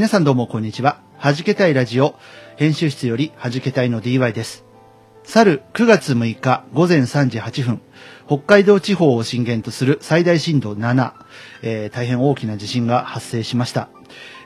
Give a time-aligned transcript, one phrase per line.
[0.00, 1.02] 皆さんどうもこんにちは。
[1.18, 2.14] はじけたいラジオ、
[2.56, 4.64] 編集室よりはじけたいの DY です。
[5.24, 7.82] 去る9月6日午前3時8分、
[8.26, 11.12] 北海道地方を震源とする最大震度7、
[11.62, 13.90] えー大変大きな地震が発生しました。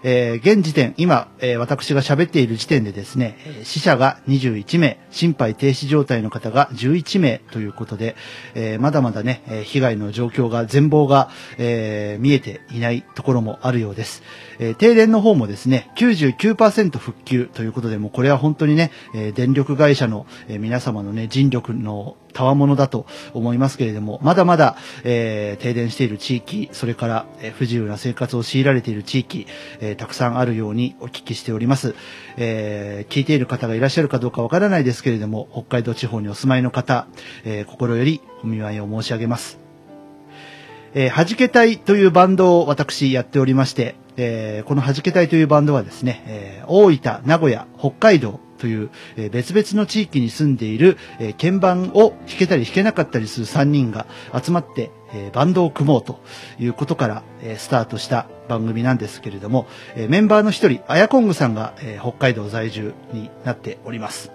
[0.03, 8.17] えー現時点、今、えー私が喋っている時点でですね、死者が21名、心肺停止状態の方が11名ということで、
[8.55, 14.23] えーまだまだね、被害の状況が、全貌が、えー見えていないところもあるようです。
[14.59, 29.47] えー停電の方もですね、99%復旧ということで、もうこれは本当にね、えー電力会社の、えー皆様のね、尽力の賜物だと思いますけれども、まだまだ、えー停電している地域、それから、えー不自由な生活を強いられている地域、
[29.81, 31.95] えーたくさんあるようにお聞きしております。
[32.37, 37.07] え聞いている方がいらっしゃるかどうかわからないですけれども、北海道地方にお住まいの方、
[37.45, 39.65] え心よりお見舞いを申し上げます。
[40.97, 54.07] えー、はじけたいというバンドを私やっておりまして、えーこのはじけたいというバンドはですね、えー大分、名古屋、北海道という、えー別々の地域に住んでいる、え鍵盤を弾けたり弾けなかったりする3人が
[54.41, 56.21] 集まって、えバンドを組もうと
[56.59, 64.31] いうことから、えスタートした番組なんですけれども、えメンバーの一人、あやこんぐさんが、え北海道在住になっております。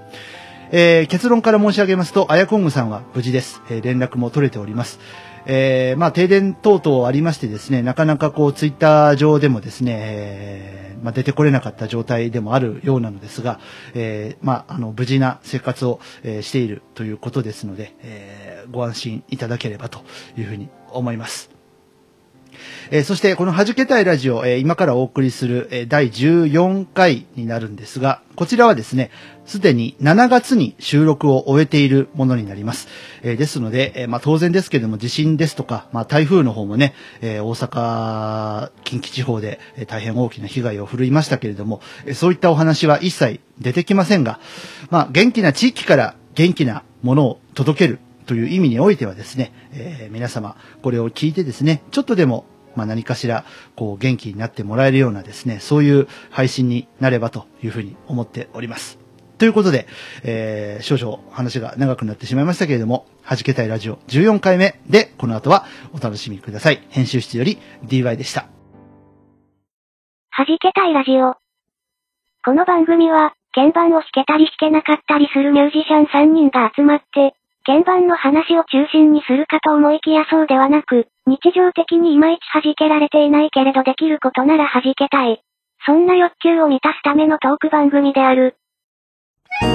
[0.72, 3.62] え結論から申し上げますと、あやこんぐさんは無事です。
[3.70, 5.00] え連絡も取れております。
[5.46, 13.60] えーまあ、停電等々ありましてですね、なかなかこう、ツイッター上でもですね、えーまあ、出てこれなかった状態でもあるようなのですが、
[13.94, 20.02] えーまあ、あの、無事な生活を、えしているということですので、えーご安心いただければと
[20.38, 21.50] いうふうに思います。
[22.92, 29.12] えーそして、このはじけたいラジオ、えー今からお送りする、えー第14回になるんですが、こちらはですね、
[29.50, 32.88] すでに7月に収録を終えているものになります。
[33.24, 44.40] えーですので、えーまあ当然ですけれども、地震ですとか、まあ台風の方もね、えー大阪、近畿地方で、え大変大きな被害を振るいましたけれども、えーそういったお話は一切出てきませんが、
[44.92, 52.46] まあ元気な地域から元気なものを届けるという意味においてはですね、えー皆様、これを聞いてですね、ちょっとでも、
[52.76, 53.46] まあ、何かしら、
[53.76, 59.09] こう、元気になってもらえるようなですね、そういう配信になればというふうに思っております。
[59.40, 59.88] ということで、
[60.24, 66.82] えー少々話が長くなってしまいましたけれども、はじけたいラジオ14回目で、この後はお楽しみください。
[66.90, 68.48] 編集室より DY でした。
[70.32, 71.36] はじけたいラジオ。
[72.46, 77.34] この番組は、鍵盤を弾けたり弾けなかったりするミュージシャン3人が集まって、
[77.66, 85.42] 鍵盤の話を中心にするかと思いきやそうではなく、日常的にいまいち弾けられていないけれどできることなら弾けたい。
[85.86, 88.56] そんな欲求を満たすためのトーク番組である。
[89.62, 89.68] は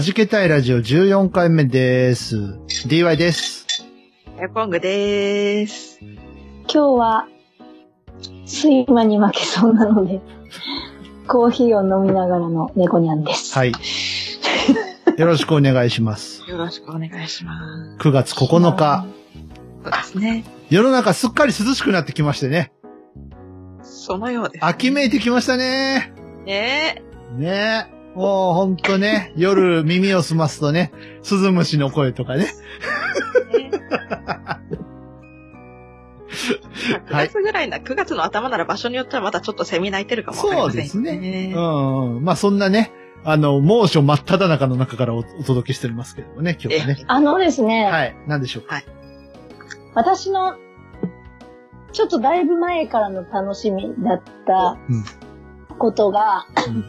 [0.00, 2.36] じけたいラジオ14回目です。
[2.88, 3.66] DY です。
[4.40, 6.00] エコングでーす。
[6.00, 6.18] 今
[6.66, 7.28] 日は、
[8.44, 10.20] 睡魔に負けそうなので、
[11.28, 13.54] コーヒーを飲みながらの猫ニャンです。
[13.54, 13.72] はい。
[15.16, 16.42] よろしくお願いします。
[16.48, 17.52] よろしくお願いしま
[17.98, 19.04] 9月9日、
[19.84, 19.84] す。
[19.84, 20.44] そうですね。
[20.70, 22.72] 世の中すっかり涼しくなってきましてね。
[23.82, 26.12] そのようです、秋めいてきましたね。
[26.46, 27.02] ね
[27.36, 27.98] ねえ。
[28.14, 32.46] もうほんとね、夜耳を澄ますとね、鈴虫の声とかね。
[33.52, 33.68] え。
[33.68, 33.70] ね
[36.28, 41.16] 9 はい月ぐらいな、9月の頭なら場所によってはまだちょっとセミ鳴いてるかもわかりそうませんですね。
[41.18, 42.24] ねうんうん。
[42.24, 42.92] まあそんなね、
[43.24, 47.04] あの、猛暑真っ只中の中からおお届けしておりますけどもね、今日はね。
[47.06, 48.16] あのですね、はい。
[48.26, 48.82] なんでしょうか？
[49.94, 50.56] 私の、
[51.92, 55.04] ちょっとだいぶ前からの楽しみだったうん
[55.78, 56.84] ことが、うん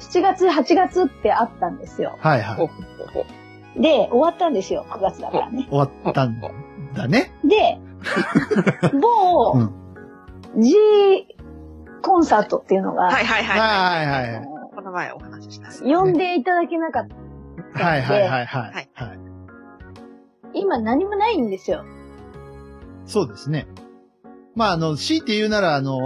[0.00, 2.16] 7月、8月ってあったんですよ。
[2.20, 2.56] はいは
[3.76, 3.80] い。
[3.80, 5.66] で、終わったんですよ、9月だからね。
[5.70, 6.40] 終わったん
[6.94, 7.32] だね。
[7.44, 7.78] で、
[9.00, 9.84] 某、うん
[10.56, 10.76] G
[12.02, 13.58] コンサートっていうのが、はいはいはい。
[13.58, 14.44] はいはいはい。
[14.74, 15.84] この前お話しした。
[15.84, 17.08] 呼んでいただけなかっ
[17.74, 17.84] た。
[17.84, 18.46] はいはいはいはい。
[18.46, 19.18] ははい。
[20.54, 21.84] 今何もないんですよ。
[23.06, 23.66] そうですね。
[24.54, 25.98] まああの、強いて言うならあの、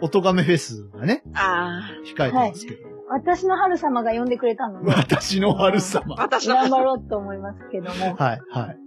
[0.00, 2.92] おとがめフェスがね、あ控えてますけど。
[3.08, 5.80] 私の春様が呼んでくれたので、私の春あ。
[5.80, 6.14] 様。
[6.16, 8.78] 私の頑張ろうと思いますけども、はいはい。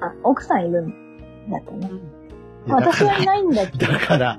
[0.00, 1.90] あ奥さんいるんだったね。
[2.66, 4.38] いやだ私はいないんだけど、だから、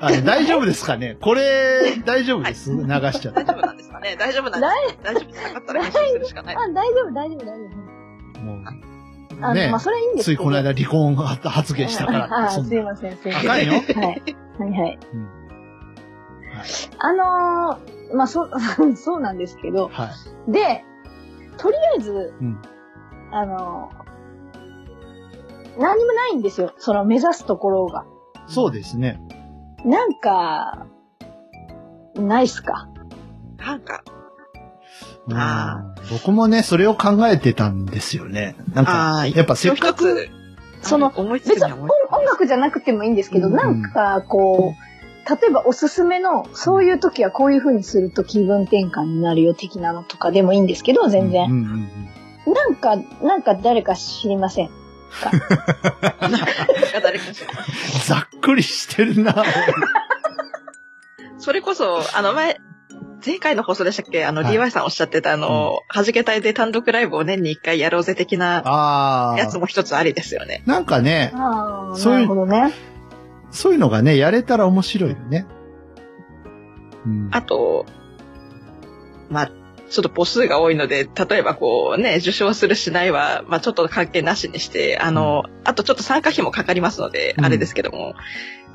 [0.00, 1.16] あの、大丈夫ですかね？
[1.20, 2.70] これ、大丈夫です？
[2.72, 2.86] 流し
[3.20, 3.46] ちゃって大。
[3.46, 4.16] 丈夫なんですかね？
[4.18, 5.02] 大丈夫なんですか？
[5.04, 6.56] 大丈夫じゃなかったら編集するしかない。
[6.56, 7.64] あ、大丈夫、大丈夫、大丈
[8.36, 8.40] 夫。
[8.40, 8.64] もう、
[9.40, 10.24] あの、ねまあ、それはいいんです。
[10.24, 12.46] ついこの間離婚発言したから。
[12.46, 13.50] あすいません、すいません。
[13.50, 13.72] あかんよ。
[13.74, 13.84] はい。
[13.84, 14.98] はいはい。
[15.14, 15.26] うん
[16.48, 16.66] はい。
[16.98, 18.50] あのーまあ、そう、
[18.96, 20.08] そうなんですけど、は
[20.48, 20.50] い。
[20.52, 20.84] で、
[21.58, 22.58] とりあえず、うん
[23.30, 24.07] あのー
[25.78, 26.72] 何もないんですよ。
[26.78, 28.04] その目指すところが。
[28.46, 29.20] そうですね。
[29.84, 30.86] なんか、
[32.16, 32.88] ないっすか？
[33.58, 34.02] なんか、
[35.26, 38.56] うんあ僕もね、それを考えてたんですよね。
[38.72, 40.28] なんか、やっぱせっかく、
[40.80, 41.88] その思いつ別に音
[42.24, 51.44] 楽じゃなくてもいいんですけど、うんなんかこう、例えばおすすめの、そういう時はこういう風にすると気分転換になるよ的なのとかでもいいんですけど、全うん然。
[51.44, 51.88] うんうん
[52.54, 54.70] なんか、なんか誰か知りません。
[58.06, 59.44] ざっくりしてるな。
[61.38, 62.60] それこそ、あの前、
[63.24, 64.24] 前回の放送でしたっけ？
[64.24, 69.38] あの、はい DY さんおっしゃってたあの、はじけ隊で単独ライブを年に一回やろうぜ的なああ。
[69.38, 70.62] やつも一つありですよね。
[70.66, 72.72] なんかね、ああ、そういうなるほどね。
[73.50, 75.46] そういうのがね、やれたら面白いよね。
[77.06, 77.28] うん。
[77.32, 77.86] あと、
[79.30, 79.50] まあ、
[79.90, 88.14] ちょっと母数が多いので、例えばこうね、受賞するしないは、まあちょっと関係なしにして、あの、あとちょっと参加費もかかりますので、うんあれですけども、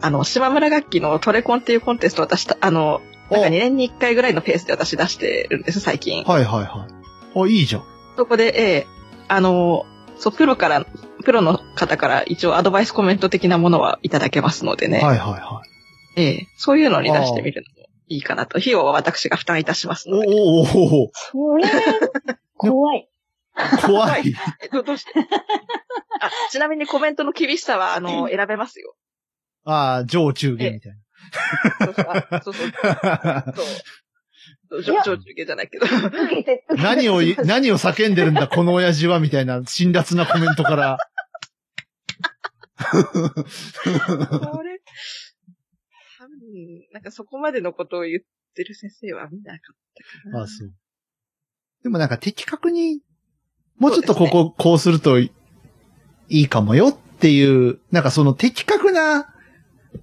[0.02, 6.24] あの、島村楽器のトレコンっていうコンテストを私た、あの、なんか2年に1回ぐらいのペースで私出してるんです、最近。
[6.24, 7.40] はいはいはい。
[7.40, 7.84] あ、いいじゃん。
[8.18, 8.88] そこで、ええ
[9.28, 9.86] あの、
[10.18, 10.86] そう、プロから、
[11.24, 15.00] プロの方から一応アドバイスコメント的なものはいただけますのでね。
[15.00, 15.62] はいはいは
[16.16, 16.22] い。
[16.22, 18.58] ええそういうのに出してみるのもいいかなと。
[18.58, 20.28] 費用は私が負担いたしますおので。
[20.30, 20.62] おお
[21.06, 21.66] おそれ、
[22.58, 23.10] 怖い。
[23.86, 24.34] 怖い。
[24.62, 25.12] えどどうして
[26.20, 28.96] あ、ちなみにコメントの厳しさは、あの、選べますよ。
[29.66, 30.94] ああ、上中下みたい
[31.86, 32.66] そうそう、あそうそ
[34.78, 35.86] う、 上中下じゃないけど。
[36.76, 40.98] 何をい、 何を叫んでるんだ、この親父は、みたいな辛辣なコメントから。
[42.84, 44.73] これ、
[46.54, 48.22] 多分、なんかそこまでのことを言っ
[48.56, 49.76] てる先生は見なかっ
[50.24, 50.44] たかな。
[50.44, 50.72] あそう。
[51.84, 53.02] でもなんか的確に、
[53.78, 55.32] もうちょっとここ、こうするとい
[56.30, 59.34] いかもよっていう、なんかその的確な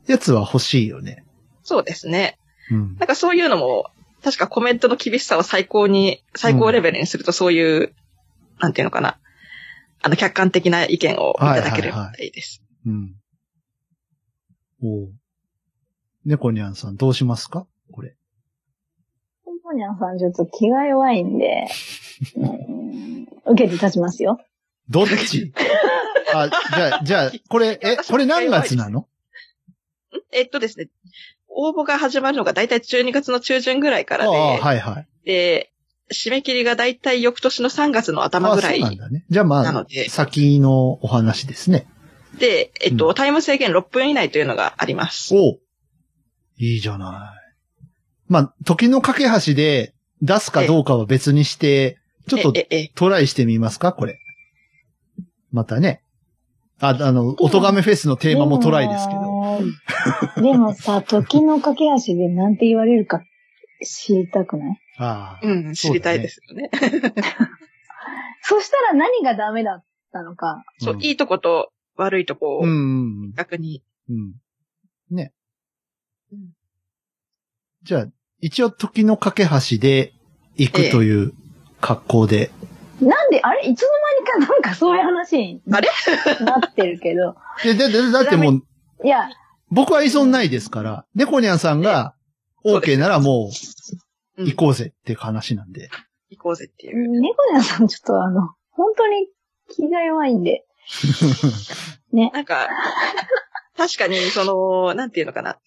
[0.07, 1.25] やつは欲しいよね。
[1.63, 2.39] そうですね。
[2.71, 2.97] うん。
[2.97, 3.87] なんかそういうのも、
[4.23, 7.95] 確かコメントの厳しさを最高に、最高レベルにするとそういう、
[8.59, 9.19] なんていうのかな。
[10.03, 12.63] あの、客観的な意見をいただけるみたいです。
[12.85, 13.15] うん。
[14.83, 15.20] おう
[16.25, 17.67] 猫にゃんさんどうしますか？
[17.93, 18.15] これ。
[19.45, 21.67] ポンポニャンさんちょっと気が弱いんで、
[22.37, 24.39] うん受けて立ちますよ。
[24.89, 25.53] どっち？
[26.35, 29.09] あ、じゃあ、じゃあ、これ、え、これ何月なの？
[30.33, 30.89] えっとですね、
[31.49, 35.09] 応募が始まるのがだいたい12月の中旬ぐらいからで、ああ、はいはい。
[35.25, 35.73] で、
[36.13, 39.25] 締め切りがだいたい翌年の3月の頭ぐらいあそうなんだね。
[39.31, 41.87] じゃあまあ、なので、先のお話ですね。
[42.39, 45.35] で、えっと、うんタイム制限6分以内というのがあります。
[45.35, 45.61] おう
[46.61, 47.89] いいじゃない。
[48.29, 51.99] まあ、時の架け橋で出すかどうかは別にして、
[52.29, 52.53] ちょっと
[52.95, 53.93] トライしてみますか？
[53.93, 54.21] これ。
[55.51, 56.03] またね。
[56.79, 59.21] あ、あの、音亀フェスのテーマもトライですけど。
[60.37, 60.43] ど。
[60.53, 63.23] でもさ、時の駆け足でなんて言われるか
[63.83, 64.79] 知りたくない？
[64.99, 65.47] ああ。
[65.47, 66.71] うん、知りたいですよね。
[68.43, 70.63] そしたら何がダメだったのか。
[70.79, 72.73] そう、うんいいとこと悪いとこをうんう
[73.29, 73.83] ん逆に。
[74.09, 74.17] うん。
[74.17, 75.17] うん。
[75.17, 75.40] ねうん。
[77.83, 78.07] じゃあ、
[78.41, 80.13] 一応時の架け橋で
[80.57, 81.33] 行くという
[81.81, 82.51] 格好で。
[83.01, 83.89] なんで、あれいつの
[84.35, 85.89] 間にかなんかそういう話にあれ
[86.45, 87.37] なってるけど。
[87.65, 88.63] で、で、でだってもう、
[89.05, 89.29] いや、
[89.71, 92.15] 僕は依存ないですから、猫ニャンさんが
[92.65, 93.51] OK ならも
[94.37, 95.91] ううん行こうぜっていう話なんで。
[96.31, 97.21] 行こうぜっていう。
[97.21, 99.29] 猫屋さんちょっとあの、本当に
[99.69, 100.65] 気が弱いんで。
[102.13, 102.69] なんか、
[103.77, 105.59] 確かに、その、なんていうのかな。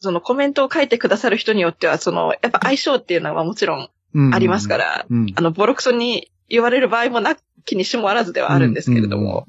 [0.00, 4.76] そのコメントを書いてくださる人によっては、その、やっぱ相性っていうのはもちろんうんありますか。
[4.76, 5.32] ら、うん。
[5.34, 9.46] あの、ボロクソに言われる場合もなきにしもあらずではあるんですけれども、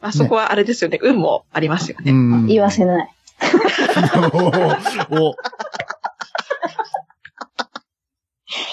[0.00, 2.12] あそこはあれですよね、運もありますよね。
[2.12, 3.12] うん言わせない。
[4.32, 5.34] おお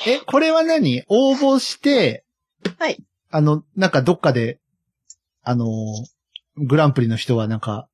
[0.06, 1.04] え、これは何？
[1.08, 2.24] 応募して、
[2.78, 3.04] はい。
[3.32, 4.60] あの、なんかどっかで、
[5.44, 5.66] あの、
[6.58, 7.88] グランプリの人はなんか、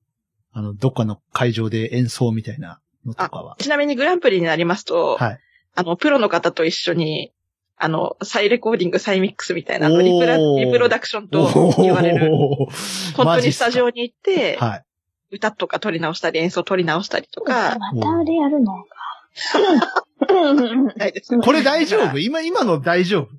[0.59, 3.55] あの、どっかの会場で演奏みたいなのとかは。
[3.59, 5.39] ちなみにグランプリになりますと、はい。
[5.75, 7.31] あの、プロの方と一緒に、
[7.77, 12.29] あの、再レコーディング、再ミックスみたいな、リプラ、リプロダクションと言われる、
[13.15, 13.85] 本当にスタジオ。
[13.85, 14.85] オに行って、はい。
[15.31, 18.73] 歌とか撮り直したり、演奏撮り直したりとか、またあれやるの？
[18.83, 20.05] か。
[21.41, 22.19] これ大丈夫？
[22.19, 23.29] 今、今の大丈夫？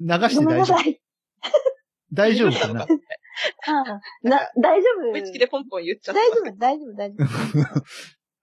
[0.00, 0.54] 流して大丈夫？
[0.56, 1.00] なさい。
[2.14, 2.86] 大丈夫かな？
[3.66, 5.08] ああな、大丈夫？
[5.08, 6.20] 思いつきでポンポン言っちゃった。
[6.20, 7.84] 大丈夫、大丈夫、大丈夫。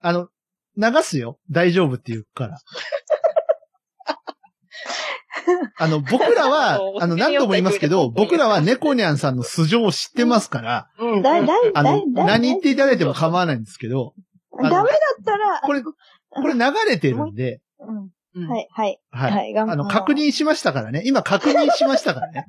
[0.00, 0.28] あの、
[0.76, 1.38] 流すよ。
[1.50, 2.58] 大丈夫って言うから。
[5.78, 11.22] あの、僕らはあの、何度も言いますけど、僕らは猫ニャンさんの素性を知ってますから、うん。
[11.22, 14.14] だい、だい、あのだい、、だい何言っていただいても構わないんですけど、
[14.56, 14.84] ダメだっ
[15.24, 15.92] たら、これ、こ
[16.46, 18.10] れ流れてるんで、うん。
[18.34, 19.00] うんはい、はい。
[19.10, 19.32] はい。
[19.32, 21.02] はいあの、確認しましたからね。
[21.04, 22.46] 今確認しましたからね。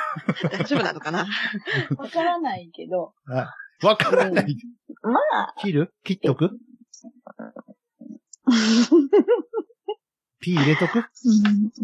[0.50, 1.26] 大丈夫なのかな？
[1.98, 3.12] わからないけど。
[3.26, 3.86] はい。
[3.86, 4.56] わからない。
[5.02, 5.92] まあ、切る？
[6.04, 6.50] 切っとく？
[10.40, 10.98] ピー入れとく？
[10.98, 11.04] うん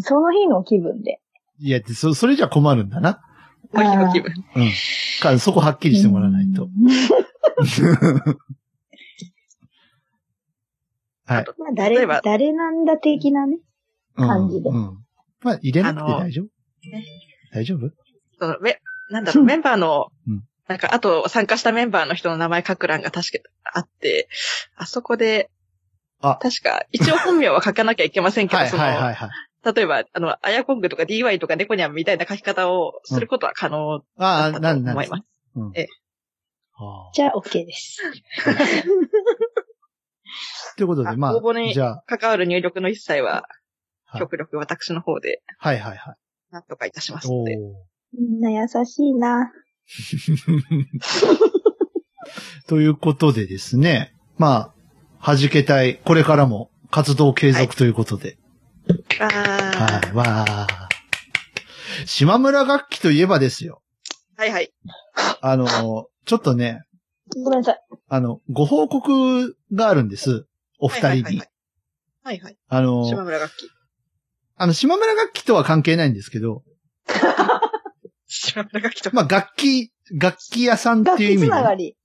[0.02, 1.20] その日の気分で。
[1.58, 3.20] いや、そ、それじゃ困るんだな。
[3.72, 4.32] この日の気分。
[4.56, 4.70] うん。
[5.20, 6.68] か、そこはっきりしてもらわないと。
[11.26, 11.44] はい。
[11.58, 13.58] まあ、誰例えば、誰なんだ的なね。
[14.16, 14.76] 感じでうん。
[14.76, 14.98] うん
[15.42, 16.90] まあ、入れなくて大丈夫？
[16.90, 17.04] ね
[17.52, 17.90] 大丈夫？
[18.38, 18.78] その、め、
[19.10, 24.28] なんだろう、 メンバーのうん、なんか、あと参加したメンバーの人の名前書く欄が確かあって、
[24.76, 25.50] あそこで、
[26.20, 29.30] あ確か、一応本名は書かなきゃいけませんけど、はいその、はいはいはい。
[29.74, 35.22] 例えば、あの、アヤコングとか DY とかネコニャンみたいな書き方をすることは可能だああ、ったとなん、なん思います。
[35.56, 35.86] うんえ
[37.14, 38.02] じゃあ、OK です。
[40.76, 43.42] ということで、あまあ、応募にじゃあ、関わる入力の一切は、はい
[44.16, 46.16] 極力私の方で、はいはいはい。
[46.52, 47.56] なんとかいたしますおーので。
[48.16, 49.50] みんな優しいな。
[52.68, 54.72] ということでですね、ま
[55.20, 58.38] あ、弾けたい、これからも活動継続ということで。
[59.20, 60.88] あはい、わあ。
[62.06, 63.82] 島村楽器といえばですよ。
[64.36, 64.72] ーはいはい。
[65.40, 66.82] あの、ちょっとね、
[67.42, 67.80] ごめんなさい。
[68.08, 70.46] あの、ご報告があるんです。
[70.84, 71.36] お二人にはいはい。
[71.36, 71.48] はい。
[72.24, 72.58] はいはい。
[72.68, 73.70] あの、島村楽器。
[74.56, 76.62] あの、島村楽器とは関係ないんですけど、
[78.26, 79.16] 島村楽器とか。
[79.16, 81.96] まあ、楽器、楽器屋さんって楽器いう意味で、つながり。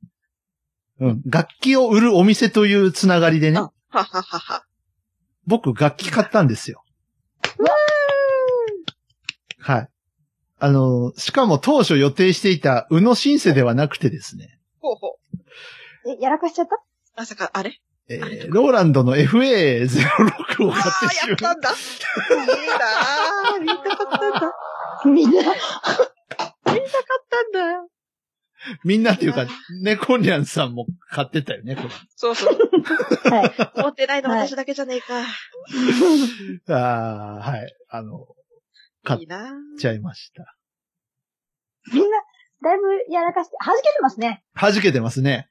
[1.00, 4.66] うん、楽器を売るお店というつながりでねあ、はははは。
[5.46, 6.84] 僕楽器買ったんですよ。
[9.60, 9.90] はい。
[10.60, 15.18] あの、しかも当初予定していた宇野シンセではなくてですね、ほうほ
[16.06, 16.10] う。
[16.10, 16.82] え、やらかしちゃった？
[17.16, 17.80] まさか、あれ？
[18.10, 21.70] えーローランドの FA06 を買ああ、ってしまやったんだ。
[21.70, 21.74] い
[22.44, 23.62] いなぁ。
[23.62, 24.54] 見たかったんだ。
[25.06, 25.40] みんな。
[25.42, 25.56] 見たかっ
[27.30, 27.88] たんだ。
[28.84, 29.46] みんなっていうか、
[29.84, 31.84] ネコニャンさんも買ってたよね、こ
[32.16, 32.58] そうそう。
[33.30, 33.82] はい。
[33.82, 35.22] 持ってないの私だけじゃねえか。
[36.68, 36.74] れ。
[36.76, 37.74] ああ、はい。
[37.90, 38.28] あの、
[39.04, 39.80] 買っいいなぁ。
[39.80, 40.56] ちゃいました。
[41.94, 42.18] みんな、
[42.62, 44.44] だいぶやらかして、弾けてますね。
[44.60, 45.50] 弾けてますね。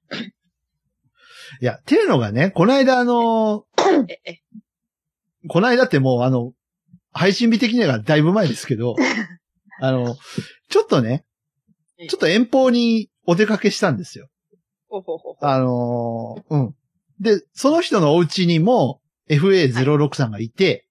[1.61, 3.64] いや、っていうのがね、この間あの、
[4.09, 4.40] え、え、
[5.49, 6.52] この間ってもうあの、
[7.12, 8.95] 配信日的にはだいぶ前ですけど、
[9.81, 10.17] あの、
[10.69, 11.25] ちょっとね、
[12.09, 14.28] ちょっと遠方にお出かけしたんですよ。
[15.40, 16.75] あのーうん。
[17.21, 20.87] で、その人のお家にも FA06 さんがいて、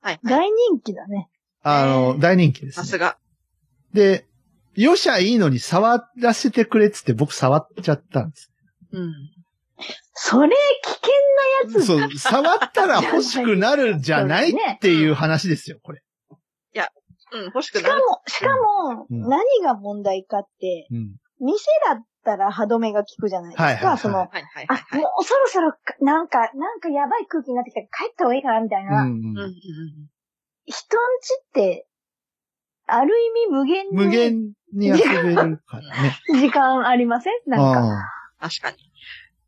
[0.00, 0.20] はい。
[0.24, 1.28] 大人気だね。
[1.62, 2.84] あの、ね大人気です、ね。
[2.84, 3.18] さすが。
[3.92, 4.26] で、
[4.74, 8.52] よしゃいいのに触らせてくれっつって僕触っちゃったんです。
[8.92, 9.12] うん。
[10.14, 11.12] それ、危険
[11.72, 11.86] なやつ。
[11.86, 16.02] そう、触ったら欲しくなるじゃないっていう話ですよ、これ。
[17.32, 17.86] うん、欲しくなる。
[17.86, 18.48] しかも、しか
[18.94, 21.16] も、うん何が問題かって、うん。
[21.40, 23.64] 店だったら歯止めが効くじゃないですか。
[23.64, 25.00] はいはいはいその、はいはいはいあ、はい。
[25.02, 29.02] もうそろそろか、なんか、なんかやばい空気になってきたから帰った方がいいかな、みたいな。
[29.02, 29.52] うんうんうんうん。
[30.66, 31.88] 人んちって、
[32.86, 36.16] ある意味無限無に限に遊べるからね。
[36.40, 37.32] 時間ありません？
[37.46, 38.06] なんか。
[38.38, 38.85] あ確かに。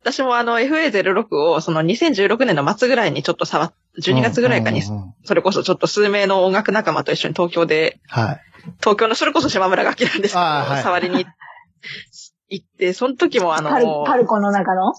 [0.01, 8.41] 私もあの FA06 をその2016年の末ぐらいにちょっと触っ、12月ぐらいかにそれこそちょっと数名の音楽仲間と一緒に東京で、はい。
[8.79, 10.83] 東京のそれこそ島村楽器なんですけど、はい。
[10.83, 11.25] 触りに
[12.49, 14.93] 行って、その時もあパル、の、パルコの中の？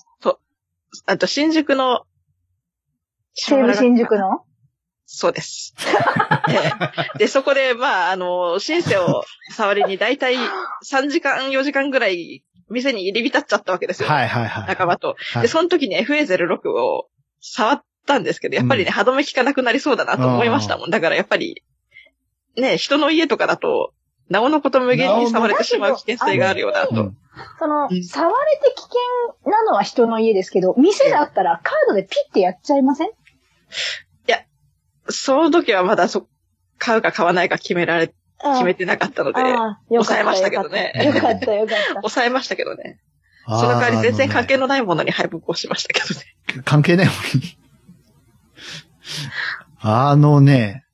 [1.06, 2.04] あと新宿の、
[3.34, 4.44] 西武新宿の？
[5.06, 5.74] そうです。
[6.48, 6.70] え
[7.16, 7.18] え。
[7.18, 10.36] で、そこで、まあ、あの、シンセを触りに大体
[10.84, 14.08] 3時間、4時間ぐらい店に入り浸っちゃったわけですよ。
[14.08, 14.66] はいはいはい。
[14.68, 15.16] 仲間と。
[15.32, 17.08] はいで、その時に FA06 を
[17.40, 20.90] 触ったんですけど、やっぱりね、うん歯止め効かなくなりそうだなと思いましたもん。
[20.90, 21.62] だからやっぱり、
[22.56, 23.92] ね、人の家とかだと、
[24.28, 26.94] なおのこと無限に触れてしまう危険性があるようだと。
[26.94, 27.16] うん
[27.58, 33.10] そのうん、触れて危険なのは人の家ですけど、店だったらカードでピッてやっちゃいません？
[35.08, 36.28] その時はまだそ、
[36.78, 40.20] 買うか買わないか決められ、決めてなかったので、ああ、よかった。
[40.20, 41.92] 抑えましたけどねよかった、よかった。
[42.00, 42.98] 抑えましたけどね。
[43.46, 46.62] その代わり全然関係のないものに敗北をしましたけどね。
[46.64, 47.58] 関係ないもんに。
[49.80, 50.84] あのね、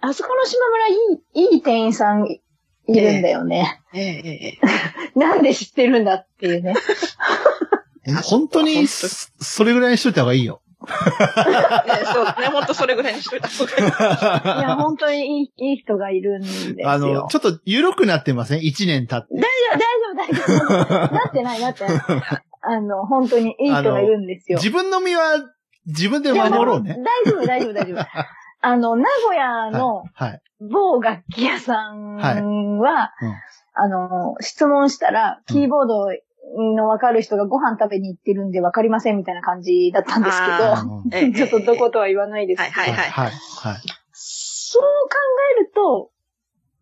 [0.00, 0.92] あそこの島村い
[1.34, 2.40] い、いい店員さんい
[2.88, 3.80] るんだよね。
[3.94, 4.58] えええ
[5.14, 6.74] え なんで知ってるんだっていうね。
[8.24, 10.62] 本当に、そそれぐらいにしといた方がいいよ。
[11.86, 14.60] ねそうね、ほんとそれぐらいにしといた方がいい。
[14.60, 16.90] いや、本当にいい、いい人がいるんですよ。
[16.90, 18.60] あの、ちょっと緩くなってません？
[18.62, 19.28] 一年経って。
[19.34, 19.42] 大
[19.76, 21.14] 丈夫、大丈夫、大丈夫。
[21.14, 22.00] なってない、なってない。
[22.62, 24.58] あの、本当にいい人がいるんですよ。
[24.58, 25.22] 自分の身は
[25.86, 26.96] 自分で守ろうね。
[27.26, 28.06] 大丈夫、大丈夫、大丈夫。
[28.62, 30.40] あの、名古屋のはい。
[30.60, 32.80] 某楽器屋さんは、はいうん
[33.72, 36.06] あの、質問したら、キーボード
[36.76, 40.40] のわかる人がご飯食べに行ってるんでわかりませんみたいな感じだったんです
[41.12, 42.80] けど、 ちょっとどことは言わないですけど。
[42.80, 43.30] はいはいはい。
[44.12, 45.16] そう考
[45.58, 46.10] えると、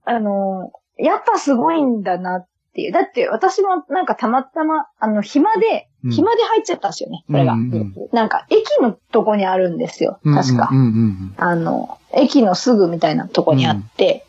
[0.05, 2.93] あの、やっぱすごいんだなっていう。
[2.93, 7.55] だって私もなんかたまたま、あの、暇で、うん暇で入っちゃったんですよね、それが。
[7.55, 10.71] うんうんなんか、駅のとこにあるんですよ、確か。
[11.37, 14.25] あの、駅のすぐみたいなとこにあって、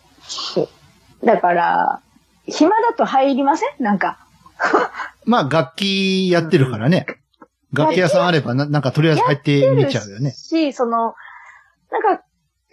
[1.24, 2.02] だから、
[2.48, 3.84] 暇だと入りません？
[3.84, 4.18] なんか。
[5.30, 7.06] まあ、楽器やってるからね。
[7.72, 10.32] 楽器屋さんあればな、なんかとりあえず入ってみちゃうよね。
[10.32, 11.14] し、その、
[11.92, 12.24] なんか、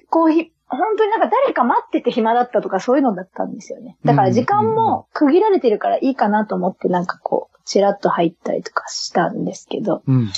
[0.09, 3.99] こうひ、本当になんか誰か待ってて暇だったとかそういうのだったんですよね。
[4.05, 10.03] だから時間も区切られてるからいいかなと思ってなんかこう、チラッと入ったりとかしたんですけど。
[10.07, 10.31] うん。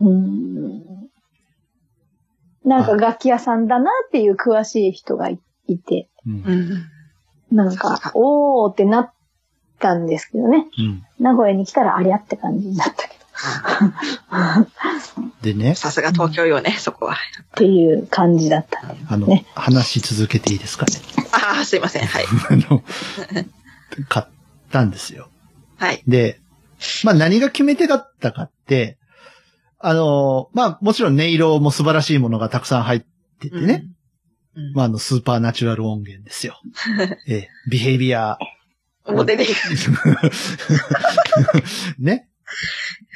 [0.00, 0.82] うーん。
[2.64, 7.54] なんか楽器屋さんだなっていう詳しい人がいいて、うんう。
[7.54, 7.56] ん。
[7.56, 9.12] なんか、おーってなっ
[9.78, 10.66] たんですけどね。
[10.78, 11.04] うん。
[11.18, 13.18] 名古屋に来たらありゃって感じになったけど。
[15.42, 17.14] でね、さすが東京よね、そこは。
[17.14, 17.16] っ
[17.54, 18.82] ていう感じだった。
[19.08, 20.92] あのね、話し続けていいですかね。
[21.32, 22.06] ああ、すいません。
[22.06, 22.24] はい。
[22.50, 22.82] あの、
[24.08, 24.26] 買っ
[24.70, 25.28] たんですよ。
[25.76, 26.02] はい。
[26.06, 26.40] で、
[27.04, 28.98] まあ何が決め手だったかって、
[29.78, 33.04] あの、まあもちろん音色も素晴らしいものがたくさん入っ
[33.40, 33.84] ててね。
[34.56, 34.72] うん。
[34.74, 36.60] まああのスーパーナチュラル音源ですよ。
[37.28, 38.38] ええ、ビヘイビア、
[39.08, 39.52] モデリング。
[41.98, 42.28] ね。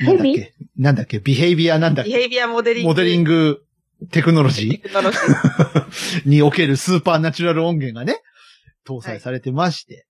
[0.04, 0.54] なんだっけ？
[0.76, 1.18] なんだっけ？
[1.20, 2.10] ビヘイビアなんだっけ？
[2.10, 2.88] ビヘイビアモデリング。
[2.88, 3.64] モデリング
[4.10, 5.20] テクノロジテクノロジー。
[6.24, 8.20] ー におけるスーパーナチュラル音源がね、
[8.86, 10.06] 搭載されてまして。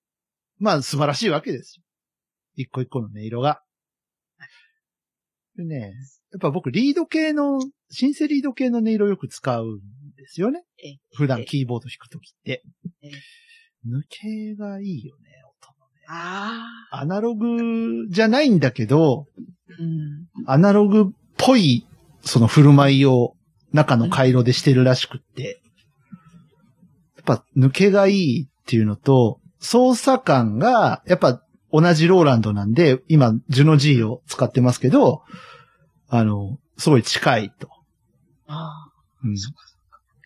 [0.59, 1.83] まあ素晴らしいわけですよ。
[2.55, 3.63] 一個一個の音色が。
[5.57, 5.93] でね、
[6.33, 7.59] やっぱ僕リード系の、
[7.91, 9.81] シンセリード系の音色よく使うん
[10.17, 10.65] ですよね。
[10.83, 12.63] え普段キーボード弾くときって
[13.03, 13.11] え。
[13.87, 15.32] 抜けがいいよね。
[16.91, 19.27] アナログじゃないんだけど、
[19.79, 20.27] うん。
[20.47, 21.87] アナログっぽい、
[22.23, 23.35] その振る舞いを
[23.73, 25.61] 中の回路でしてるらしくって、
[27.17, 35.23] やっぱ抜けがいいっていうのと、操作感が、やっぱ同じローランドなんで、今、ジュノ G を使ってますけど、
[36.09, 37.69] あの、すごい近いと。
[38.47, 38.89] あ
[39.25, 39.35] うん。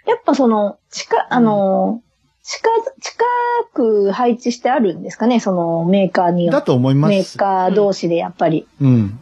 [0.07, 2.03] やっぱその、近、あの、
[2.49, 3.25] 近、近
[3.75, 5.41] く配置してあるんですかね？
[5.41, 7.11] そのメーカーによだと思います。
[7.11, 8.69] メーカー同士でやっぱり。
[8.81, 9.19] うん。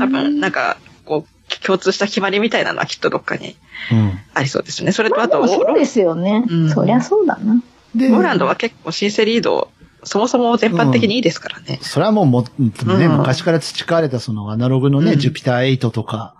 [0.00, 0.04] あ。
[0.04, 3.56] 多分、なんか、こう、共通した決まりみたいなのはきっとどっかに
[3.92, 4.18] うん。
[4.34, 4.90] ありそうですね。
[4.90, 6.44] それとまああと、でもそうですよね。
[6.48, 7.62] うんそりゃそうだな。
[7.94, 9.70] で、ローランドは結構シンセリード、
[10.02, 11.78] そもそも全般的にいいですからね。
[11.82, 16.34] それはもうも、ね、うん昔から培われたそのアナログのね、うんジュピター8とか、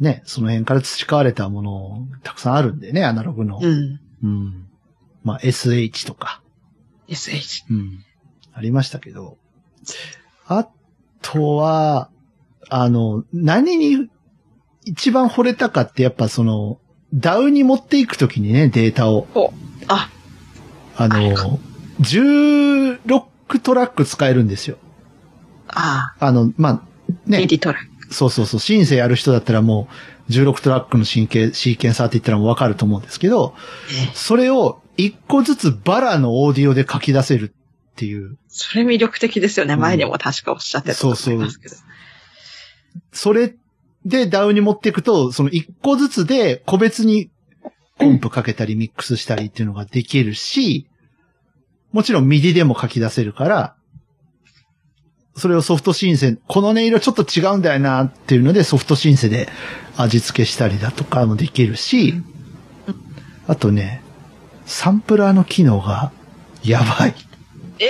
[0.00, 3.60] ね、その辺から培われたものたくさんあるんでね、アナログの。
[3.62, 4.00] うん。
[4.22, 4.66] うん。
[5.24, 6.42] まあ、SH とか、
[7.08, 7.64] SH。
[7.70, 8.04] うん。
[8.52, 9.38] ありましたけど。
[10.46, 10.68] あ
[11.20, 12.10] とは、
[12.68, 14.08] あの、何に
[14.84, 16.78] 一番惚れたかってやっぱその、
[17.14, 19.26] ダウに持っていくときにね、データを。
[19.88, 20.10] あ、
[20.96, 21.58] あの、
[22.00, 22.98] 16
[23.62, 24.78] トラック使えるんですよ。
[25.68, 26.82] ああの、まあ、あ、
[27.26, 27.46] ねミ。
[27.46, 28.14] ディトラック。
[28.14, 29.88] そうそうそう、シンセやる人だったらも
[30.28, 33.54] う、16トラックのシンケシーケンサーって言ったらもうわかると思うんですけど、
[33.90, 37.54] えそれを一個ずつバラのオーディオで書き出せる
[37.92, 39.74] っていう、それ魅力的ですよね。
[39.74, 41.76] うん前にも確かおっしゃってたと思いますけど。
[43.12, 43.54] それ
[44.04, 47.30] で DAW に持っていくと、その一個ずつで個別に
[47.98, 50.88] コンプかけたりミックスしたりっていうのができるし、
[51.92, 53.76] もちろん MIDI でも書き出せるから、
[55.36, 59.48] それをソフトシンセ、この音色ちょっと違うんだよなっていうのでソフトシンセで
[59.96, 62.14] 味付けしたりだとかもできるし、
[63.46, 64.02] あとね、
[64.66, 66.12] サンプラーの機能が
[66.62, 67.14] やばい。
[67.78, 67.88] ええ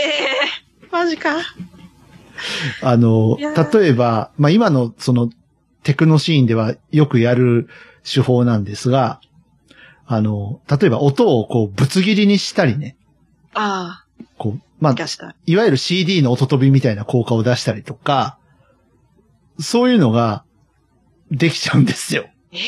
[0.91, 1.37] マジか。
[2.83, 5.31] あの、例えば、まあ、今のその
[5.83, 7.69] テクノシーンではよくやる
[8.05, 9.21] 手法なんですが、
[10.07, 12.97] あの、例えば音をこうぶつ切りにしたりね、
[13.55, 14.05] あ
[14.39, 14.95] こう、まあ。
[15.47, 18.39] いわゆる CD の音飛びみたいな効果を出したりとか、
[19.61, 20.45] そういうのが
[21.31, 22.29] できちゃうんですよ。
[22.53, 22.61] ええ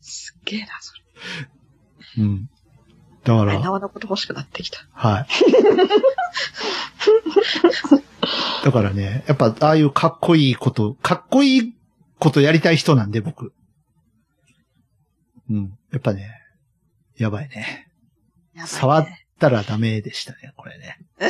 [0.00, 0.94] すっげえな、そ
[2.18, 2.24] れ。
[2.24, 2.50] うん。
[3.36, 4.86] だから、縄のこと欲しくなってきた。
[4.92, 5.26] はい。
[8.64, 11.74] だからね、やっぱ、ああいうかっこいいこと、かっこいい
[12.18, 13.52] ことやりたい人なんで、僕。
[15.50, 15.78] うん。
[15.92, 16.30] やっぱね、
[17.16, 17.88] やばいね。
[18.54, 19.06] いね触っ
[19.38, 20.98] たらダメでしたね、これね。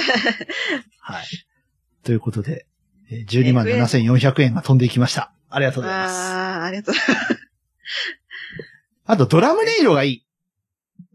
[1.00, 1.26] はい。
[2.04, 2.66] ということで、
[3.10, 5.32] えー12万7400円が飛んでいきました。
[5.50, 6.14] ありがとうございます。
[6.14, 7.38] ああ、ありがとうございます。
[9.06, 10.26] あと、ドラム音色がいい。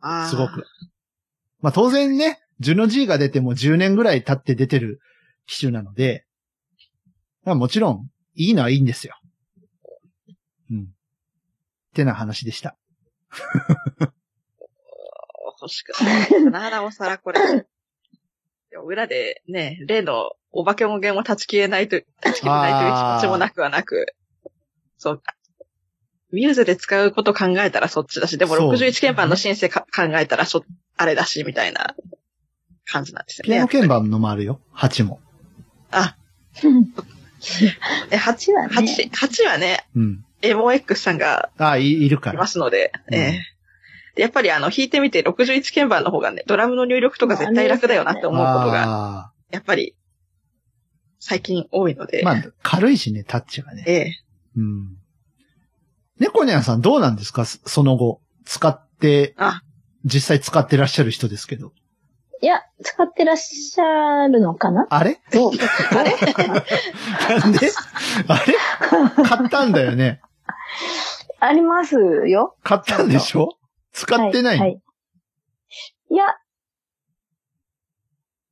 [0.02, 0.66] あーすごく。。
[1.64, 5.00] まあ当然ね、ジュノ G が出ても10年ぐらい経って出てる
[5.48, 6.26] 機種なので、
[7.46, 9.18] まあもちろん、いいのはいいんですよ。
[10.70, 10.82] うん。
[10.82, 10.86] っ
[11.96, 12.76] てな話でした。
[15.62, 17.40] 欲しくなってきたな、なおさらこれ。
[18.86, 24.08] 裏でね、例のお化け音源を断ち切れないと、断ち切れないという気持ちもなくはなく、
[24.98, 25.24] そう。
[26.34, 30.66] ミューズで使うこと考えたらそっちだし、でもそう61鍵盤の申請か考えたらそ、
[30.98, 31.96] あれだし、みたいな
[32.86, 33.50] 感じなんですよね。
[33.50, 34.60] ピアノ鍵盤のもあるよ。
[34.76, 35.20] 8も。
[35.92, 36.16] あ、
[38.12, 38.70] え、8、8はね。
[38.70, 40.26] 8、8はね、うん。
[40.42, 42.40] エモ X さんがあ、いいるかいら。
[42.40, 43.54] ますので、うんええ
[44.16, 49.96] でやっぱりあの、弾いてみて61鍵盤の方がね、ドラムの入力とか絶対楽だよなって思うことが、あやっぱり、
[51.20, 53.84] 最近多いので、ーまあ、軽いしね、タッチがね。
[53.88, 54.14] ええ
[54.58, 54.98] うん。
[56.20, 57.46] 猫ニャンさんどうなんですか？
[57.46, 58.22] そその後。
[58.46, 59.62] 使って、あ、
[60.04, 61.72] 実際使ってらっしゃる人ですけど。
[62.42, 64.86] いや、使ってらっしゃるのかな？
[64.90, 65.22] あれ？
[65.32, 65.52] どう？
[65.96, 66.12] あれ？
[67.40, 67.72] なんで？
[68.28, 68.54] あれ？
[69.24, 70.22] 買ったんだよね。
[71.40, 72.58] ありますよ。
[72.64, 73.58] 買ったんでしょ？
[73.94, 74.82] 使ってないの、はい。
[76.12, 76.26] いや、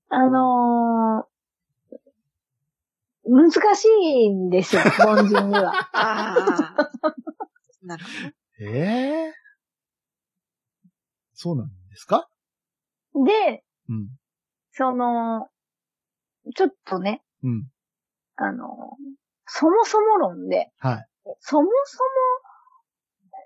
[0.09, 1.31] あのー
[3.23, 5.73] 難しいんですよ、凡人には。
[5.93, 6.35] あ
[6.77, 6.89] あ。
[7.83, 8.09] なるほ
[8.63, 8.65] ど。
[8.73, 9.33] ええ
[11.33, 12.29] そうなんですか？
[13.15, 14.09] で、うん。
[14.71, 15.49] その、
[16.55, 17.67] ちょっとね、うん。
[18.35, 18.97] あの、
[19.47, 21.07] そもそも論で、はい。
[21.39, 22.09] そもそも、
[23.33, 23.37] え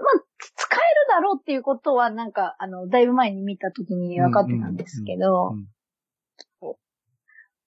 [0.00, 0.24] ーまあ、
[0.56, 5.66] 使えるだろうっていうことは、なんか、あの、だいぶ前に見たときに分かってたんですけど、うん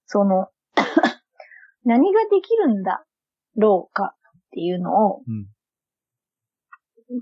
[0.10, 0.47] その、
[1.84, 3.06] 何ができるんだ
[3.58, 5.47] ろうかっていうのを、うん。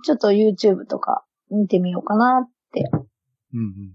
[0.03, 2.89] ちょっと YouTube とか見てみようかなって、
[3.53, 3.93] うん。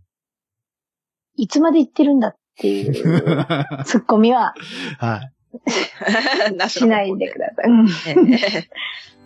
[1.37, 3.85] いつまで言ってるんだっていううん。
[3.85, 4.55] ツッコミは
[4.99, 5.33] はい。
[6.69, 7.71] しないでください。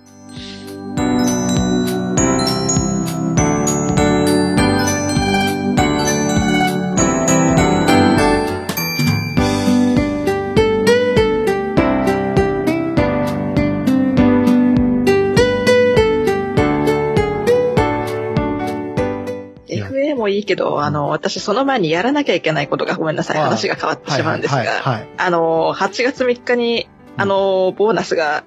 [20.25, 24.67] もいいけど、あの、私その前にやらなきゃいけないことがごめんなさい、話が変わってしまうんですが、はい。
[24.67, 25.09] はい。
[25.19, 28.45] あの、8月3日に、あの、ボーナスが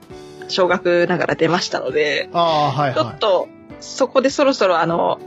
[0.48, 2.94] 少額ながら出ましたので、ああ、はい。
[2.94, 3.48] ちょっと、
[3.80, 5.20] そこでそろそろあの、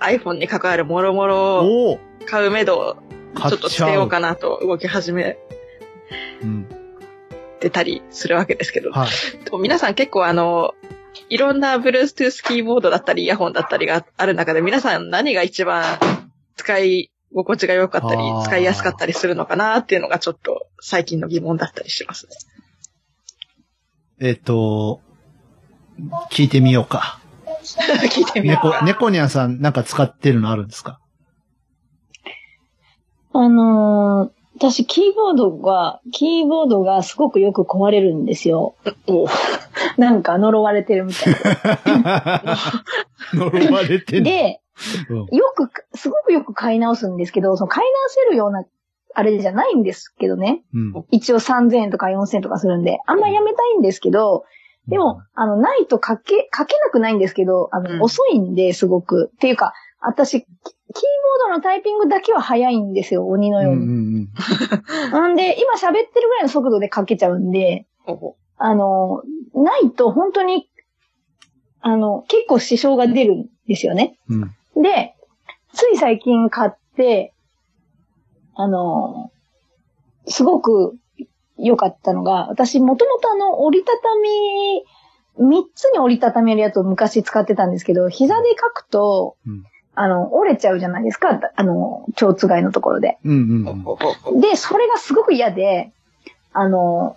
[0.00, 2.96] iPhone に関わるもろもろ買う目処を
[3.34, 3.68] 買っちょっと。
[3.68, 5.38] 捨てようかなと動き始め
[6.42, 6.66] うん。
[7.60, 9.08] てたりするわけですけど、はい。
[9.60, 10.74] 皆さん結構あの、
[11.30, 15.84] いろんな Bluetooth キーボードだったりイヤホンだったりがある中で皆さん何が一番
[16.56, 22.32] 使い心地が良かったり使いやすかったりするのかなっていうのがちょっと最近の疑問だったりしますね。
[24.20, 25.00] えっと、
[26.32, 27.20] 聞いてみようか。
[28.10, 28.84] 聞いてみよう猫、か。
[28.84, 30.98] 猫ニャンさんなんか使ってるのあるんですか？
[33.34, 38.74] あのー私、キーボードが、キーボードがすごくよく壊れるんですよ。
[39.06, 39.26] お
[39.96, 41.34] なんか呪われてるみたい
[43.34, 44.20] 呪われてで。
[44.20, 44.60] んので、
[45.10, 48.64] うんよく、すごくよく買い直すんですけど、その買い直せるような、
[49.14, 50.62] あれじゃないんですけどね。
[50.74, 51.04] うん。
[51.12, 54.44] 一応3000円とか4000円とかするんで、あんまやめたいんですけど、
[54.88, 59.30] でも、あの、ないと書け、書けなくないんですけど、あの、うん遅いんで、すごく。
[59.34, 60.92] っていうか、私、キキー
[61.44, 63.82] ボードのタイピングだけは早いんですよ、鬼のうんうように。
[63.82, 64.28] ん
[65.12, 69.22] なんで、今喋ってるぐらいの速度で書けちゃうんで、おあの、
[69.54, 70.68] ないと本当に、
[71.80, 74.18] あの、結構支障が出るんですよね。
[74.28, 74.52] うん。
[74.76, 74.82] うん。
[74.82, 75.14] で、
[75.72, 77.34] つい最近買って、
[78.54, 79.30] あの、
[80.26, 80.96] すごく
[81.56, 83.98] 良かったのが、私もともとあの、折りたた
[85.38, 89.64] み、三つに折りたためるやつを昔使ってたんですけど、膝で書くと、うん
[90.00, 93.18] あの、折れちゃうじゃないですか、あの、蝶つがいのところで。
[93.24, 93.98] うんうんおお
[94.36, 95.90] おで、それがすごく嫌で、
[96.52, 97.16] あの、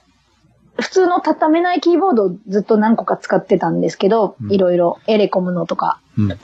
[0.79, 4.51] 普通の畳めないキーボードをずっと何個か使ってたんですけど、うん。
[4.51, 5.99] いろいろ、エレコムのとか。
[6.17, 6.27] うん。
[6.29, 6.35] で、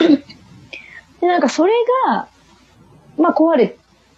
[1.22, 1.72] なんかそれ
[2.06, 2.28] が、
[3.18, 3.76] まあ壊れ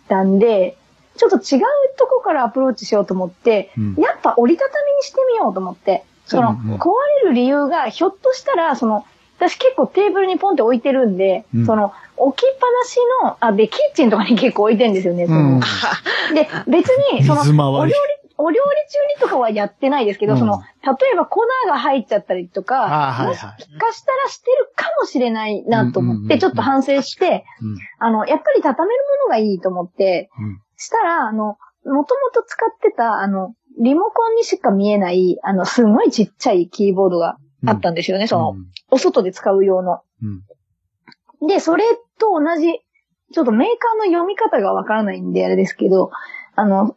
[0.08, 0.76] たんで、
[1.16, 1.62] ちょっと違う
[1.96, 3.94] とこからアプローチしようと思って、うん。
[3.96, 6.78] やっぱ折りたたみにしてみようと思って、その、うんうん。
[6.78, 6.90] 壊
[7.22, 9.06] れる理由が、ひょっとしたら、その、
[9.38, 11.66] 私結構テーブルにポンって置いてるんで、うん。
[11.66, 15.40] その、置きっぱなしの、あ、で、キッチンとかに結構置いてるんですよね、その。
[15.40, 15.60] う ん
[16.34, 17.40] で、別に、 その、
[17.72, 17.94] お料理、
[18.36, 20.38] お料理中にとかはやってないですけど、うん。
[20.38, 23.26] その、例えば粉が入っちゃったりとか、はいはい。
[23.28, 27.76] もしかしたらしてるかもしれないなと思って、ちょっと反省して、うん。
[27.98, 30.60] あの、やっぱり畳めるものがいいと思って、うん。
[30.76, 32.04] したら、あの、もとも
[32.34, 38.54] と使ってた、あの、リモコンにしか見えない、あの、すごいちっちゃいキーボードがあったんですよね、その、
[38.90, 40.00] お外で使う用の。
[40.22, 41.46] うん。
[41.46, 41.84] で、それ
[42.20, 42.80] と同じ、
[43.32, 46.10] ちょっとメーカーの読み方がわからないんであれですけど、
[46.54, 46.96] あの、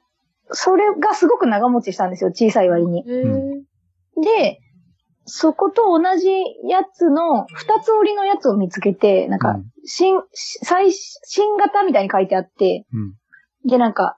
[0.52, 3.04] それがすごく長持ちしたんですよ、小さい割に。
[4.22, 4.60] で、
[5.26, 6.28] そこと同じ
[6.68, 13.14] やつの、二つ折りのやつを見つけて、なんかうん、新、最、新型みたいに書いてあって、うん
[13.66, 14.18] で、なんか、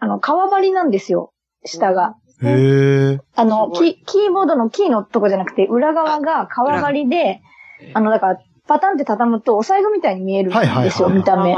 [0.00, 1.32] あの、革張りなんですよ、
[1.64, 2.08] 下が。
[2.08, 2.16] うん
[2.48, 3.20] へえ。
[3.34, 7.40] あの、キキーボードのキーのとこじゃなくて、裏側が革張りで、
[7.94, 11.56] あの、だから、パタンって畳むとお財布みたいに見えるんですよ、はいはいはいはい見た目。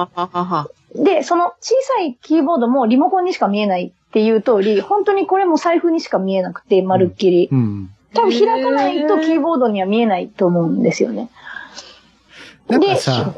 [0.95, 7.49] で、その小さいキーボードもリモコンにしか見えないっていう通り、本当にこれも財布にしか見えなくて、まるっきり。
[7.51, 7.91] うん。
[8.15, 11.29] 多分開かないとキーボードには見えないと思うんですよね。
[12.69, 13.35] なんかさ、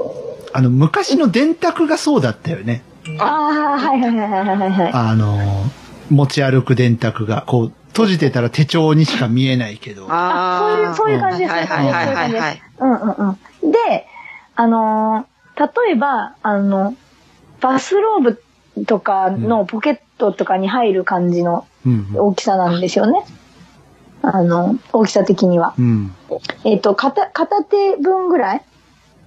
[0.53, 2.83] あの、昔の電卓がそうだったよね。
[3.19, 4.93] ああ、はいはいはいはいはいはい。
[4.93, 5.39] あの、
[6.11, 10.07] 持ち歩く電卓が、こう、閉じてたら手帳にしか見えないけど。
[10.09, 11.53] あそういう、そういう感じです。
[11.53, 12.63] はいはいはいはいはい。
[12.79, 13.39] うんうんうん。
[13.63, 14.07] で、
[14.57, 16.95] あのー例えば、あの、
[17.61, 22.09] バスローブとかのポケットとかに入る感じのうん。
[22.15, 23.25] 大きさなんですよね。
[24.23, 25.75] あの、大きさ的には。
[25.79, 26.15] うん。
[26.65, 28.63] えっ、と、片、片手分ぐらい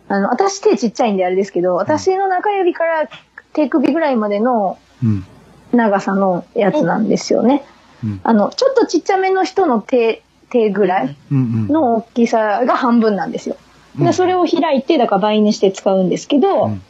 [0.08, 3.10] あの、私手ちっちゃいんであれですけど、私の中指から
[3.54, 5.26] 手首ぐらいまでのうん。
[5.72, 7.63] 長さのやつなんですよね。
[8.04, 8.22] うん。
[8.24, 11.67] あの、ちょっとちっちゃめの人の手、手ぐらいうん。
[11.67, 13.56] の大きさが半分なんですよ。
[13.56, 16.82] うんで、それを開いて、だから倍にして使うんですけど、うん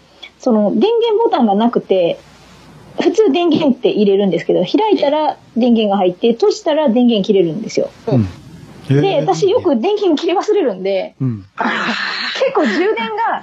[0.43, 2.19] その電源ボタンがなくて、
[2.99, 7.89] 普通電源って入れるんですけど、開いたら電源が入って、閉じたら電源切れるんですよ。
[8.07, 9.01] うん。
[9.01, 11.45] で、私よく電源切り忘れるんで、うん。
[12.41, 13.41] 結構充電が、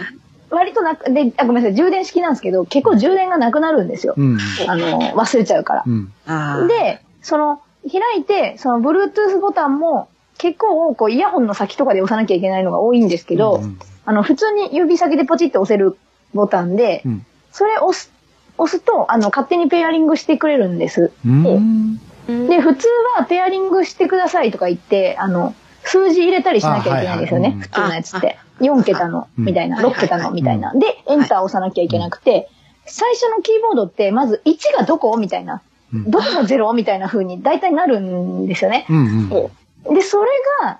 [0.50, 4.12] 割となく、で、あ、ごめんなさい、充電式なんですけど、結構充電がなくなるんですよ。
[4.18, 4.38] うん。
[4.68, 5.84] あの、忘れちゃうから。
[5.86, 6.68] うん。
[6.68, 10.09] で、その、開いて、その、Bluetooth ボタンも、
[10.40, 15.98] 結構、こう、イヤホンの先とかで押さなきゃいけないのが多いんですけど、うんあの、普通に指先でポチって押せる
[16.32, 18.12] ボタンで、うんそれ押す、
[18.58, 21.10] 押すと、あの、勝手にペアリングしてくれるんです。
[21.26, 21.98] うん。
[22.26, 22.86] で、普通
[23.18, 27.58] はペアリングしてくださいとか言って、あの、数字入れたりしなきゃいけないんですよね。
[27.72, 28.38] あはいはい普通のやつって。
[28.60, 30.72] 4桁の、うんみたいな、はいはい6桁の、みたいな。
[30.74, 32.48] で、エンター押さなきゃいけなくて、
[32.86, 35.16] 最初のキーボードって、まず1がどこ？
[35.18, 35.54] みたいな。
[35.54, 35.60] うん
[36.08, 38.86] どこが0みたいな風に大体なるんですよね。
[38.88, 39.50] うん。
[39.88, 40.30] で、それ
[40.62, 40.78] が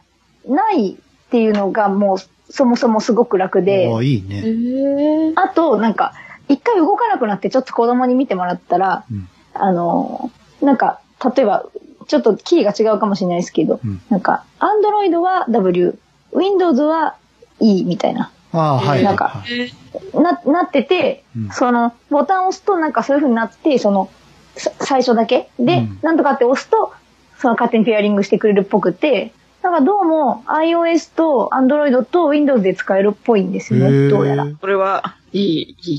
[0.48, 2.18] ないっていうのがもう
[2.52, 5.32] そもそもすごく楽で、おーいいね。
[5.36, 6.12] あと、なんか、
[6.48, 9.28] 一回動かなくなってちょっと子供に見てもらったら、うん。
[9.54, 11.00] あのーなんか、
[11.34, 11.64] 例えば、
[12.06, 14.00] ちょっとキーが違うかもしれないですけど、うん。
[14.10, 15.98] なんか、Android は W、
[16.32, 17.16] Windows は
[17.60, 19.04] E みたいな、ああ、はい。
[19.04, 19.72] なんかはい
[20.14, 21.50] な、なってて、うん。
[21.50, 24.10] その、ボタンを押すとなんかそういう風になって、その、
[24.56, 25.98] さ最初だけで、うん。
[26.02, 26.92] なんとかって押すと、
[27.40, 34.46] その勝手にペアリングしてくれるっぽくて、なんかどうも iOS と Android と Windows で使えるっぽいんですよね、どうやら。
[34.61, 35.92] これは、いい、い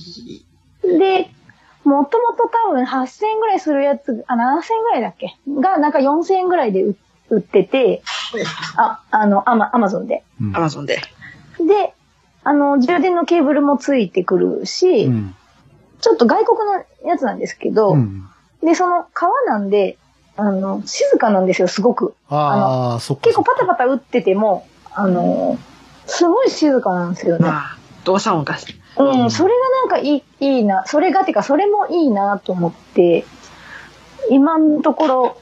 [0.85, 0.97] い。
[0.99, 1.29] で、
[1.83, 4.37] もともと多分8000円ぐらいするやつ、あ、7000
[4.73, 5.35] 円ぐらいだっけ？
[5.59, 6.95] が、なんか4000円ぐらいで売
[7.29, 8.01] 売ってて、
[8.77, 10.23] あ、あの、アマ、アマゾンで。
[10.41, 10.99] うんアマゾンで。
[11.65, 11.93] で、
[12.43, 15.35] あの、充電のケーブルもついてくるし、うん。
[16.01, 18.25] ちょっと外国のやつなんですけど、うん。
[18.63, 19.97] で、その革なんで、
[20.41, 22.15] あの、静かなんですよ、すごく。
[22.29, 23.23] ああ、そっか。
[23.23, 25.59] 結構パタパタ打ってても、あの、
[26.07, 27.45] すごい静かなんですよね。
[27.45, 28.57] まあ、動作音が。
[28.97, 33.23] うん、それがなんかいい、いいな、それがっていうか、それもいいなと思って、
[34.31, 35.37] 今のところ、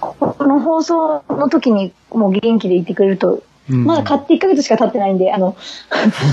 [0.00, 5.56] この放送の時にもう元気でいてくれると、うんまだ買って1ヶ月しか経ってないんで、あの、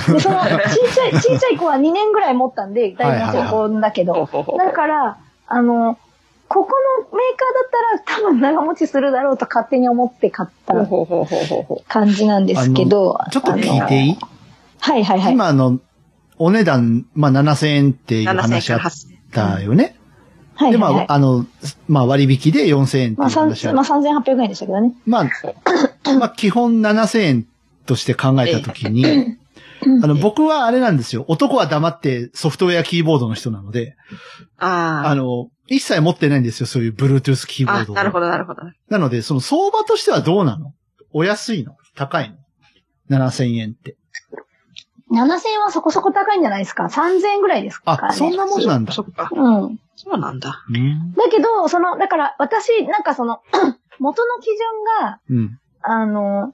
[0.07, 5.97] で その、小さい、小さい子は2年ぐらい持ったんで、大学生子だけど、だから、あの、
[6.53, 13.17] ここのメーカーだったら多分長持ちするだろうと勝手に思って買ったほうほうほうほうほうほ感じなんですけど。
[13.31, 14.17] ちょっと聞いていい？
[14.79, 15.33] はいはいはい。
[15.33, 15.79] 今あの、
[16.37, 18.33] お値段、まあ7000円っていうう。
[18.35, 19.97] 7000話あっから8000たよね。
[20.59, 21.45] で、はいはいはいまあ、あの、
[21.87, 24.93] まあ割引で4000円ってまあ、三いう話あまあ、3800円でしたけどね。
[25.05, 25.29] まあ、
[26.19, 27.47] まあ基本7000円
[27.87, 29.05] として考えたときに、
[30.03, 31.25] あの、僕はあれなんですよ。
[31.27, 33.95] 男は黙ってソフトウェアキーボードの人なので、
[34.59, 36.67] ああの、一切持ってないんですよ。
[36.67, 37.75] そういう Bluetooth キーボあ。
[37.77, 38.61] あード、をなるほど、なるほど。
[38.89, 40.73] なので、その相場としてはどうなの？
[41.13, 41.77] お安いの？
[41.95, 42.29] 高い
[43.09, 43.95] の ?7000 円って。
[45.11, 47.95] 7000円はそこそこ高いんじゃないですか ?3000 円ぐらいですか？
[47.95, 48.07] らね。
[48.09, 48.91] あ、そんなもんなんだ。
[48.93, 49.29] そっか。
[49.31, 49.79] うん。
[49.95, 50.63] そうなんだ。
[50.69, 51.13] うん。
[51.13, 53.41] だけど、その、だから私、なんかその、
[53.99, 54.57] 元の基準
[55.01, 55.59] が、うん。
[55.81, 56.53] あの、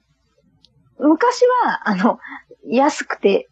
[1.00, 2.20] 昔は、あの、
[2.68, 3.48] 安くて、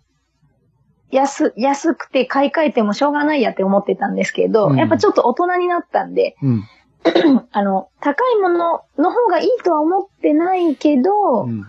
[1.11, 6.63] 安、安くて買い替えてもしょうがないやって思ってたんですけど、うんやっぱちょっと大人になったんで、うん。
[7.51, 11.65] あの、高いものの方がいいとは思ってないけど、うん。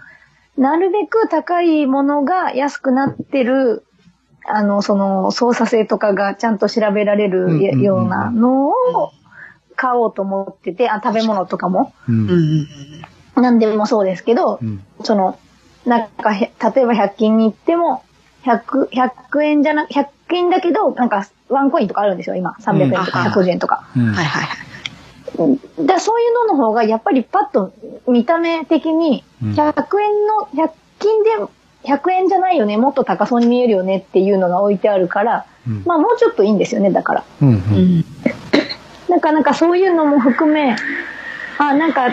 [0.56, 3.84] なるべく高いものが安くなってる、
[4.44, 8.74] あの、その、操作性とかがちゃんと調べられるようなのを
[9.76, 12.12] 買おうと思ってて、あ、食べ物とかも、う。
[12.12, 12.68] うんんうん
[13.36, 13.42] うん。
[13.42, 14.82] なんでもそうですけどう、ん。
[15.04, 15.38] その、
[15.86, 18.02] なんかへ、例えば100均に行っても、
[18.44, 22.56] 100、100円じゃな、100円だけど、なんか、ワンコインとかあるんですよ、今。
[22.60, 23.88] 300円とかうん150円とか。
[23.96, 24.06] うん。
[24.06, 24.58] はいはいはい。
[25.38, 27.72] うんだそういうのの方が、やっぱりパッと
[28.08, 31.30] 見た目的に、うん100円の、100均で、
[31.84, 37.24] 100円じゃないよね、もっと高そうに見えるよねっていうのが置いてあるから、うんまあもうちょっといいんですよね、だから。
[37.42, 37.48] うん。
[37.48, 37.52] う。
[37.52, 38.04] うんん。
[39.08, 40.74] なんかなんかそういうのも含め、
[41.58, 42.08] あ、なんか、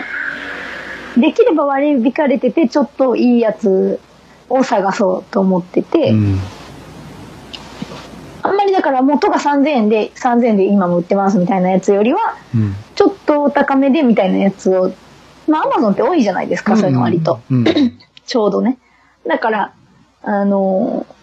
[1.16, 3.98] できれば割り引かれてて、ちょっといいやつ
[4.48, 6.38] を探そうと思ってて、うん。
[8.42, 12.74] あんまりだから元が3000円で、3000円で今も売ってますみたいなやつよりは、うん。
[12.94, 14.92] ちょっとお高めでみたいなやつを、
[15.48, 17.40] まあアマゾンって多いじゃないですか、そういうの割と。
[17.50, 17.64] うん。
[18.26, 18.78] ちょうどね。
[19.26, 19.72] だから、
[20.22, 21.16] あのー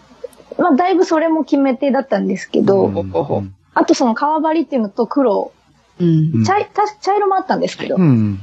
[0.56, 3.42] まあだいぶそれも決め手だったんですけど、ほほほ
[3.74, 5.52] あとその革張りっていうのと黒、
[6.00, 6.32] うん。
[6.34, 6.54] うん茶
[7.00, 8.40] 茶色もあったんですけど、うん。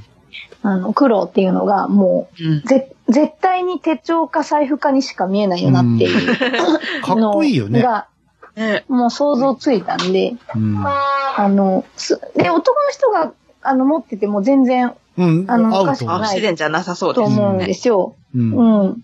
[0.64, 6.38] あの黒っていうのがもうんう、ぜ、絶対に手帳か財布かにしか見えないよなっていう
[7.04, 7.82] かっのこいいよね。
[7.82, 8.08] が、
[8.56, 10.84] ねもう想像ついたんで、うん。
[10.86, 13.32] あの、すで、男の人が、
[13.64, 15.46] あの、持ってても全然うん。
[15.50, 17.66] あの合うと思うあ、不自然じゃなさそうですと思うんね。
[17.66, 18.16] ですよ。
[18.36, 18.82] うん。
[18.82, 19.04] うん。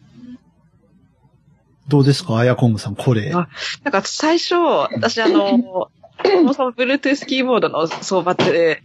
[1.88, 2.38] どうですか？
[2.38, 3.32] アヤコングさん、これ。
[3.34, 3.48] あ
[3.84, 5.90] なんか最初、私あの、
[6.24, 8.84] そもそも Bluetooth キーボードの相場って、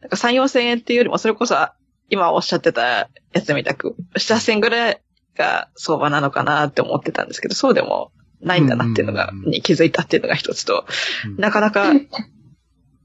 [0.00, 1.54] なんか3、4千円っていうよりも、それこそ
[2.08, 5.00] 今おっしゃってたやつみたく、7、8千ぐらい
[5.36, 10.84] が相場なのかなって思ってたんですけど、そうでもないんだなっていうのが、うんうんうんに気づいたっていうのが一つと、
[11.26, 11.92] うんなかなか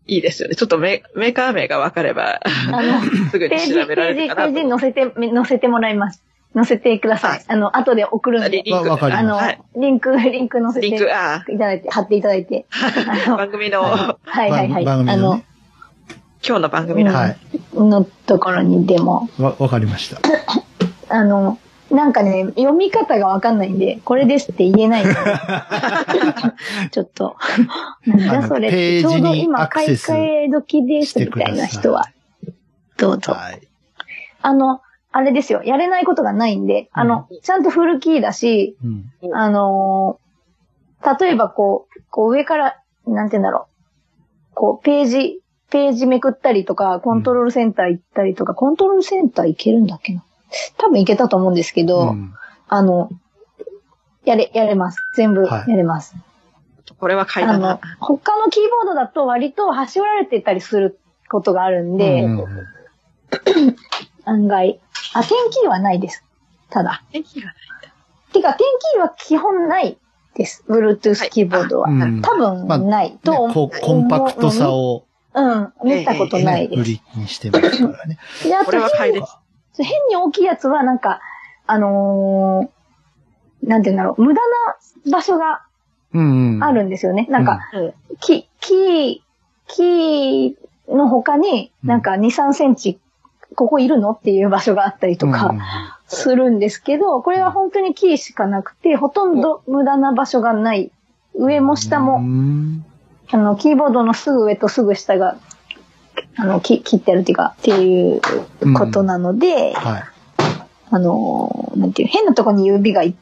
[0.07, 0.55] いいですよね。
[0.55, 2.39] ちょっとメメーカー名が分かれば、
[2.71, 6.23] あの、 すぐページ、に調べられページ、るかなとページに載せて、め載せてもらいます。
[6.55, 7.41] 載せてくださはいい。
[7.47, 8.63] あの、後で送るんで。
[8.63, 12.65] リンク、あのはい、リンク、リンク載せていリンク、あただいて、貼っていただいて。
[12.71, 14.85] あのあ、番組の、はいはいはい。
[14.85, 15.45] 番組あののね、。
[16.47, 17.37] 今日の番組の、はい。
[17.73, 20.21] のところにでも、わ、わかりました。
[21.09, 21.59] あの、
[21.91, 25.03] なんかね、読み方がわかんないんで、これですって言えない。
[26.91, 27.35] ちょっと、
[28.05, 32.05] なんだそれって、ちょうど今買い替え時ですみたいな人は、
[32.97, 33.33] どうぞ。
[33.33, 33.67] はい。
[34.41, 34.81] あの、
[35.11, 38.77] あれですよ、やれないことがないんで、あの、ちゃんとフルキーだし、
[39.21, 39.35] うん。
[39.35, 40.27] あのー
[41.19, 43.67] 例えばこう、こう上から、なんて言うんだろ
[44.51, 50.23] う、こう、ページ、ページめくったりとか、コントロールセンター行ったりとか、コントロールセンター行けるんだっけな？
[50.77, 52.33] 多分行けたと思うんですけど、うん
[52.69, 53.09] あの、
[54.25, 54.99] やれ、やれます。
[55.15, 56.15] 全部はいやれます。
[56.99, 60.99] これは買いあのだな。、他のキーボードだと割と端折られてたりする
[61.29, 62.45] ことがあるんで、うん
[64.25, 64.79] 案外。
[65.13, 66.23] あ、点キーはないです。
[66.69, 67.03] ただ。
[67.11, 67.53] 天気が
[68.33, 69.97] てか、点キーは基本ない
[70.35, 70.63] です。
[70.67, 71.89] Bluetooth キーボードは。
[71.89, 76.83] うん多分ないとねコンパクトさを、うん、見たことないです。
[76.83, 78.17] りにしてますからね。
[78.43, 79.37] で、あとこれは買いです。
[79.83, 81.21] 変に大きいやつはなんか、
[81.67, 82.77] あのー
[83.67, 84.41] なんて言うんだろう、無駄
[85.05, 85.63] な場所が
[86.13, 86.63] うんうん。
[86.63, 87.27] あるんですよね。
[87.29, 87.93] なんか、うん。
[88.19, 89.19] キ、キー、
[89.67, 90.55] キー
[90.89, 92.99] の他になんか2、3センチ、
[93.55, 95.53] ここいるのっていう場所があったりとうんか
[96.07, 100.91] するんですけど、これは本当にキーしかなくて、ほとんど無駄な場所がない。
[101.35, 102.85] 上も下うも、ん
[103.31, 105.37] あの、キーボードのすぐ上とすぐ下が、
[106.37, 108.21] あの、き切ってあるっていうか、っていう
[108.73, 110.03] ことなので、はい。
[110.89, 113.15] あの、なんていう、変なとこに指がい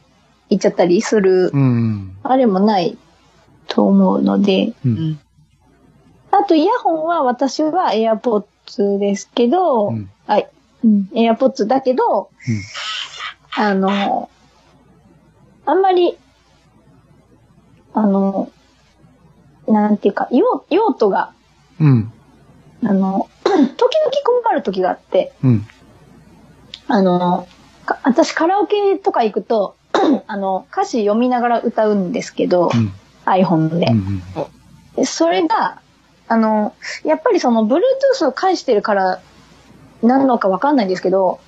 [0.49, 2.17] いっちゃったりする、うん。
[2.23, 2.97] あれもない
[3.67, 4.89] と思うので、う。
[4.89, 5.19] うんん。
[6.31, 10.49] あとイヤホンは私は AirPods ですけど、うんはい、
[10.83, 12.29] うん、AirPods だけど、
[13.55, 14.29] あの、
[15.65, 16.17] あんまり、
[17.93, 18.51] あの、
[19.67, 21.31] なんていうか、用用途が、
[21.79, 22.11] うん。
[22.83, 23.67] あの、 時々
[24.43, 25.67] 困る時があって、うん。
[26.87, 27.47] あの、
[27.85, 29.75] か私カラオケとか行くと、
[30.27, 32.93] あの、歌詞読みながら歌うんですけど、うん。
[33.25, 33.93] iPhone でう。
[33.93, 34.21] ん
[34.95, 35.81] でそれが、
[36.27, 39.21] あの、やっぱりその、Bluetooth を介してるから、
[40.01, 41.39] なのかわかんないんですけど、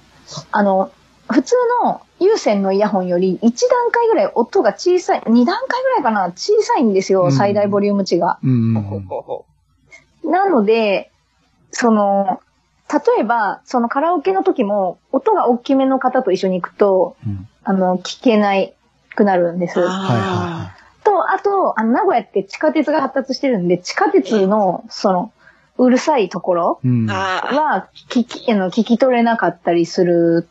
[0.52, 0.92] あの、
[1.30, 8.40] 普通の有線のイヤホンより1段階ぐらい音が小さい、2段階ぐらいかな、小さいんですよ、うん最大ボリューム値が。
[10.24, 11.12] なので、
[11.72, 12.42] その、
[12.92, 18.74] 例えば、そのカラオケの時も、音が大きめの方と一緒に行くと、うんあの、聞けない
[19.14, 19.76] くなるんです。
[19.76, 25.34] と、あと、あの、名古屋って地下鉄が発達してるんで、地下鉄の、その、
[25.78, 26.80] うるさいところ。
[26.84, 30.48] は、聞き、あの、聞き取れなかったりする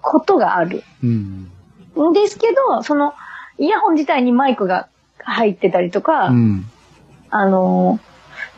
[0.00, 0.82] ことがある。
[1.02, 1.50] うん。
[2.10, 3.14] んですけど、その、
[3.58, 4.88] イヤホン自体にマイクが
[5.18, 6.64] 入ってたりとか、うん。
[7.30, 8.00] あの、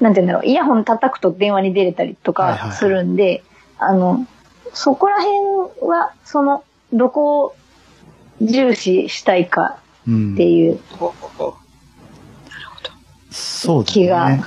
[0.01, 3.43] なんて言うんだろう、イヤホン叩くと電話に出れたりとはいはいはいかするんで、
[3.79, 4.27] あの、
[4.73, 7.57] そこら辺は、その、どこを
[8.41, 9.79] 重視したいか
[10.09, 11.57] うんっていうほうほうほ
[13.31, 14.39] そうだ気が、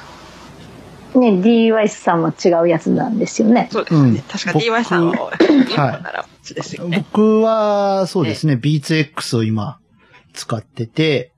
[1.19, 1.31] ね。
[1.31, 3.73] ね、DY さんは違うやつなんですよねう。。
[3.73, 4.09] そうですね。
[4.09, 7.05] うん確か DY さんは、僕日本ならこっちですよね。
[7.11, 9.79] 僕は、そうですね、BeatsX を今、
[10.33, 11.31] 使ってて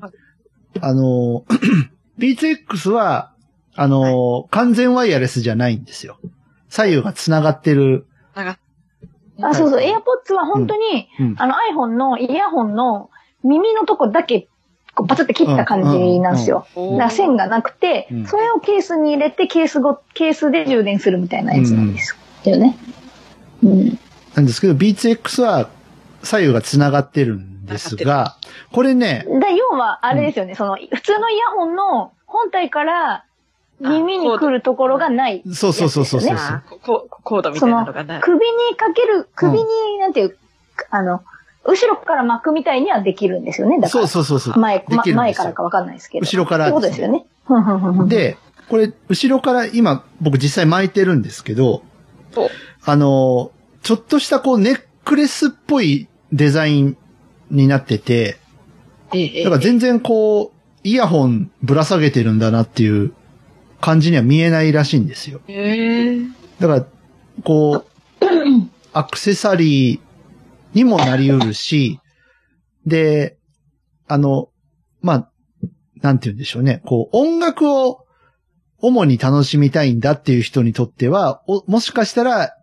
[0.00, 0.12] はい、
[0.80, 1.44] あの、
[2.18, 3.32] BeatsX は、
[3.74, 6.18] あの、完全ワイヤレスじゃないんですよ。
[6.68, 8.06] 左右が繋がってる。
[8.34, 11.34] あ、そうそう、はい AirPods は本当に、うん。
[11.38, 13.10] あの iPhone のイヤホンの
[13.44, 14.48] 耳のとこだけ、
[14.96, 16.66] こうバツって切った感じなんですよ。
[16.74, 22.16] おだから線がなくて、うんそれをケースに入れて、ケースご、ケースで充電するみたいなやつなんです
[22.46, 22.78] よね。
[23.62, 23.98] うん。
[24.34, 25.68] なんですけど、BeatsX は
[26.22, 28.36] 左右が繋がってるんですが、
[28.72, 33.24] これね、だ要は、あれですよね、その、普通のイヤホンの本体から
[33.80, 36.32] 耳に来るところがない、そうそうそうそうそう。
[37.10, 38.20] コードみたいなのがない。
[38.22, 39.64] 首にかける、首に、
[40.00, 40.38] なんていう、
[40.90, 41.22] あの、
[41.68, 43.78] 後ろから巻くみたいにはできるんですよね。
[43.78, 44.58] だかそうら、そうそうそう。
[44.58, 46.24] 前、ま前からかわかんないですけど。
[46.24, 47.26] 後ろからってことですよね。
[48.08, 48.36] で、
[48.68, 51.82] これ、後ろから今、僕実際巻いてるんですけど、
[52.36, 52.50] お
[52.84, 53.52] あの、
[53.82, 56.96] ちょっとしたこうネックレスっぽいデザイン
[57.50, 58.38] になってて、
[59.14, 63.12] ええだから全然こう、イヤホンぶら下げてるんだなっていう
[63.80, 65.40] 感じには見えないらしいんですよ。
[65.48, 66.20] ええ
[66.60, 66.86] だから、
[67.44, 67.84] こ
[68.20, 68.26] う、
[68.92, 70.00] アクセサリー
[70.76, 72.00] にもなりうるし、
[72.84, 73.38] で、
[74.06, 74.50] あの、
[75.00, 75.30] まあ、
[76.02, 76.82] なんて言うんでしょうね。
[76.84, 78.04] こう、音楽を
[78.78, 82.54] 主に楽しみたいんだっていう人にとっては、おもしかしたら、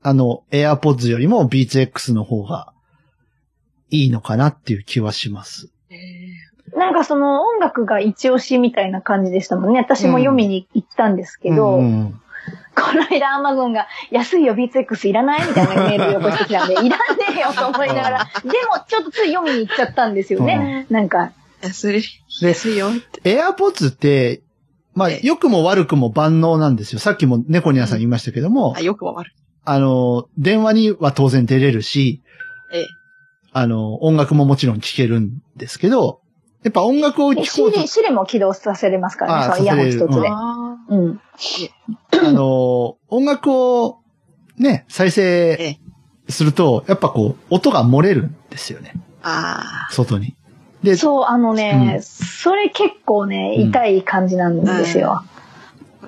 [0.00, 2.72] あの、AirPods よりも BeatsX の方が
[3.90, 5.70] いいのかなっていう気はします。
[6.74, 9.80] なんかその音楽が一押しみたいな感じでしたもんね。
[9.80, 12.20] 私も読みに行ったんですけど、うん
[12.80, 16.96] この間アマゾンが安いよ BeatsX いらないみたいなメールをよこしてきたんで、いらね
[17.36, 18.52] えよと思いながら、でも
[18.86, 20.86] ちょっとつい読みに行っちゃったんですよね。
[20.90, 22.02] なんか、安い、
[22.40, 23.38] で安いよって。
[23.38, 24.42] AirPods って、
[24.94, 26.98] まあ、ええ良くも悪くも万能なんですよ。
[26.98, 29.32] さっきも猫ニャンさん言いましたけども、あ、よくも悪い。
[29.64, 32.22] あの、電話には当然出れるし、
[32.72, 32.86] ええ。
[33.52, 36.20] あの、音楽ももちろん聴けるんですけど、
[36.62, 40.28] やっぱ音楽を聴こうとシリ、、シリも起動させれますからね、あそのイヤホン一つで。
[40.28, 41.20] あうん。
[42.12, 44.00] あの、音楽を
[44.58, 45.78] ね、再え生
[46.28, 48.94] すると、やっぱこう、音が漏れるんですよね。
[49.22, 50.36] あ外に。
[50.82, 55.24] で、そう、あのね、うんそれ結構ね、うん痛い感じなんですよ。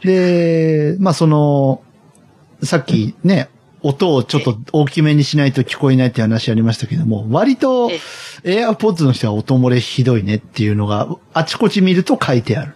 [0.03, 1.83] で、まあその、
[2.63, 3.49] さっきね、
[3.83, 7.91] 音をちょっと大きめにしないと聞こえないって話ありましたけども、割と
[8.45, 12.75] え AirPods の人は音漏れひどいねっていうのが、あちこち見ると書いてある。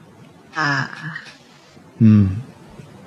[0.55, 0.91] あ。
[0.93, 1.26] あ
[2.01, 2.43] うん。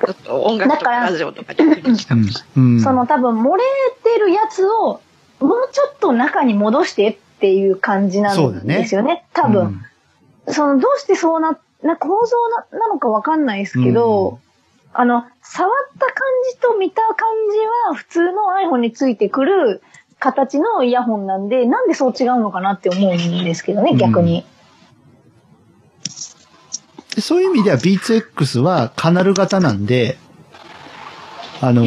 [0.02, 0.06] あ。
[0.06, 2.82] ちょっと音楽とかラジオとかに聞うん。
[2.82, 3.64] その多分漏れ
[4.04, 5.02] てるやつを、
[5.40, 8.66] もうちょっと中に戻してっていう感じなん。
[8.66, 9.26] ですよね。
[9.34, 9.82] 多分。
[10.48, 12.36] その、どうしてそうな、な構造
[12.72, 13.46] ななのかわかん。
[13.46, 14.40] ないですけど、
[14.94, 16.14] あの、触った感
[16.52, 19.82] じと見た感じは普通の iPhone についてくる
[20.20, 21.48] 形のイヤホンなん。
[21.48, 21.88] で、なん。
[21.88, 23.44] でそう違うのかなって思うん。
[23.44, 24.46] ですけどね、逆に。
[27.20, 30.18] でそういう意味では BeatsX はカナル型なんで、
[31.60, 31.84] あの、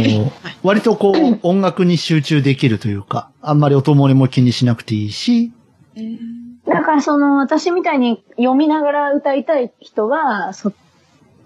[0.63, 5.51] 割とこう音楽に集中できるというか、あんまり音漏れも気にしなくていいし。
[6.67, 10.71] だからその、私みたいに読みながら歌いたい人は、そ、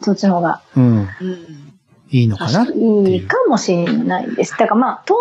[0.01, 1.66] そっちの方がうん、うん。
[2.11, 3.17] いいのかなっていい。
[3.17, 4.53] いうかもしれないです。
[4.53, 5.15] だからまあ、当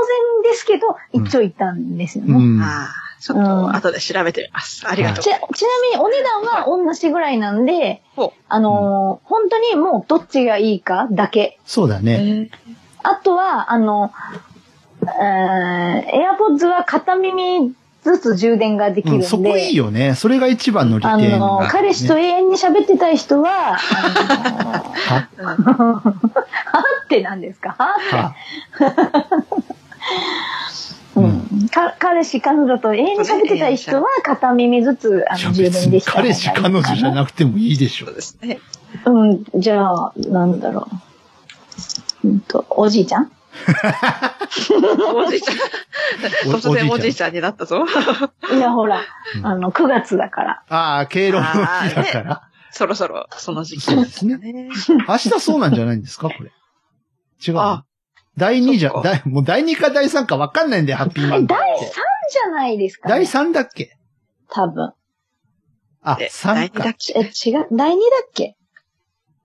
[0.43, 2.33] 然ですけど、一長一短ですよね。
[2.33, 2.61] うん。
[2.61, 3.05] ああ。
[3.25, 4.87] ちょっと後で調べてみます。
[4.87, 5.29] ありがとうち。
[5.29, 11.57] ちなみにお値段は同じぐらいなんで、ほあのー本当にもうどっちがいいかだけ。
[11.65, 12.51] そうだうね。
[13.01, 14.11] あとは、あの、
[15.01, 17.73] えー、AirPods は片耳
[18.11, 19.25] ずつ充電ができるんで。
[19.25, 20.15] うん、そこいいよね。
[20.15, 21.37] それが一番の利あ点。
[21.39, 26.13] の、彼氏と永遠に喋ってたい人は、はあの、 は
[27.05, 27.75] って何ですか？
[27.77, 28.09] はっ
[28.77, 28.83] て。
[28.83, 29.55] は
[31.15, 31.67] うん。
[31.69, 38.15] か彼氏、彼女と永遠に喋ってたい人は、片耳ずつ、あの、充電できた彼氏、彼女じゃなくてもいいでしょそう。
[38.15, 38.59] ですね。
[39.05, 40.87] うん、じゃあ、なんだろ
[42.23, 42.27] う。
[42.27, 43.31] うんと、おじいちゃん？
[45.13, 45.57] おじいちゃん。
[46.53, 47.85] お突然おおじいちゃんになったぞ。
[48.53, 49.01] いや、ほら
[49.37, 50.63] うん、あの、9月だから。
[50.69, 51.57] ああ、敬老の日
[51.95, 52.49] だから。
[52.71, 54.37] そろそろ、その時期そうですね。
[54.37, 54.69] ね。
[55.07, 56.51] 明日そうなんじゃないんですかこれ。
[57.45, 57.55] 違う。
[58.37, 58.91] 第2じゃ
[59.25, 61.85] もう第2か第3か分かんないんだよ、ハッピーマえ、ンデー第3って。
[62.31, 63.15] じゃないですか、ね。
[63.15, 63.95] 第3だっけ？
[64.49, 64.93] 多分。
[66.01, 66.93] あ、え3第2だかっ。
[67.15, 67.95] え、け違う、第2だ
[68.27, 68.57] っけ？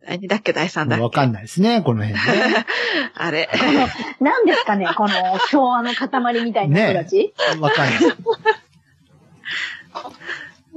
[0.06, 0.52] 第2だっけ？
[0.52, 2.66] 第3だっけ分かんないですね、この辺ね。
[3.14, 3.48] あれ。
[3.52, 3.88] この、
[4.20, 5.14] 何ですかねこの
[5.50, 8.00] 昭和の塊みたいな人たち、分かんない。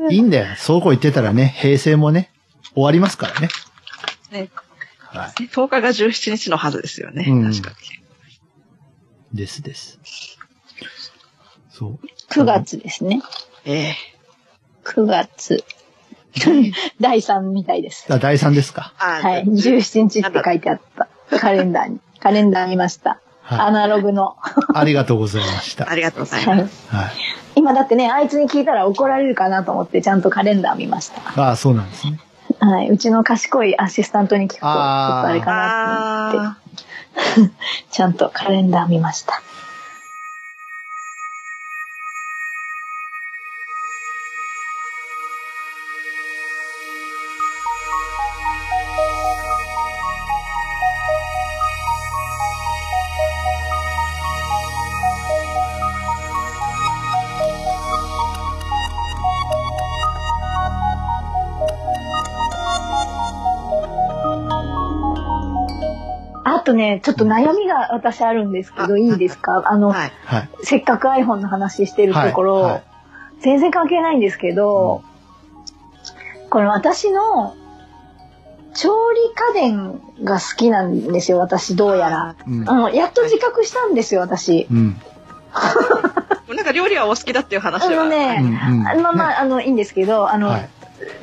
[0.15, 0.55] いいんだよ。
[0.57, 2.31] そうこう言ってたらね、平成もね、
[2.73, 3.49] 終わりますからね。
[4.31, 4.49] ね
[4.97, 5.43] はい。
[5.43, 7.25] 10日が17日のはずですよね。
[7.27, 7.71] うん確か
[9.33, 9.99] ですです。
[11.71, 11.99] そう。
[12.29, 13.17] ?9 月ですね。
[13.17, 13.23] に。
[13.65, 13.95] ええ
[14.83, 15.63] 9月。
[16.99, 18.05] 第3みたいです。
[18.11, 18.93] あ、第3ですか。
[18.99, 19.43] あはい。
[19.45, 21.07] 17日って書いてあった。
[21.39, 21.99] カレンダーに。
[22.19, 23.19] カレンダー見ました。
[23.47, 24.35] アはナログの。
[24.73, 24.77] い。
[24.77, 25.89] ありがとうございました。
[25.89, 26.87] ありがとうございはいます。
[26.89, 27.11] はい。
[27.55, 31.41] 今だってね、あいつに聞いたら怒られるかなと思ってちゃんとカレンダー見ました。
[31.41, 32.19] ああ、そうなんですね。
[32.59, 32.89] はい。
[32.89, 36.61] うちの賢いアシスタントに聞くと、ちょっとあれかなと思って、
[37.41, 37.49] あ
[37.91, 39.41] ちゃんとカレンダー見ました。
[66.83, 69.63] ね、ちょっと悩みが私あるんですけど、あいいですか？
[69.65, 70.11] あの、はい。
[70.25, 70.49] はい。
[70.63, 72.83] せっかく iPhone の話してるところ、はいはい
[73.39, 75.03] 全然関係ないんですけど、
[76.49, 77.57] この私の
[78.73, 79.19] 調理
[79.59, 82.35] 家電が好きなんですよ、私どうやら。
[82.47, 82.73] うんあ。
[82.73, 84.65] の、やっと自覚したんですよ、私。
[84.71, 84.95] うん。
[86.55, 87.89] なんか料理はお好きだっていう話は。
[87.89, 87.99] うん。
[87.99, 88.45] あのね、う
[88.83, 88.87] ん。
[88.87, 90.69] あのまあ、あの、いいんですけど、あの、はい。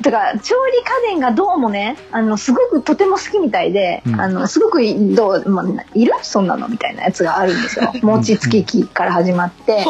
[0.01, 6.13] てか、調理家電がどうもね、あの、すごくとても好きみたいで、うんあの、すごくいどう、まあ、いる？
[6.21, 7.91] そんなのみたいなやつがあるんですよ。
[8.01, 9.85] 餅つき機から始まって、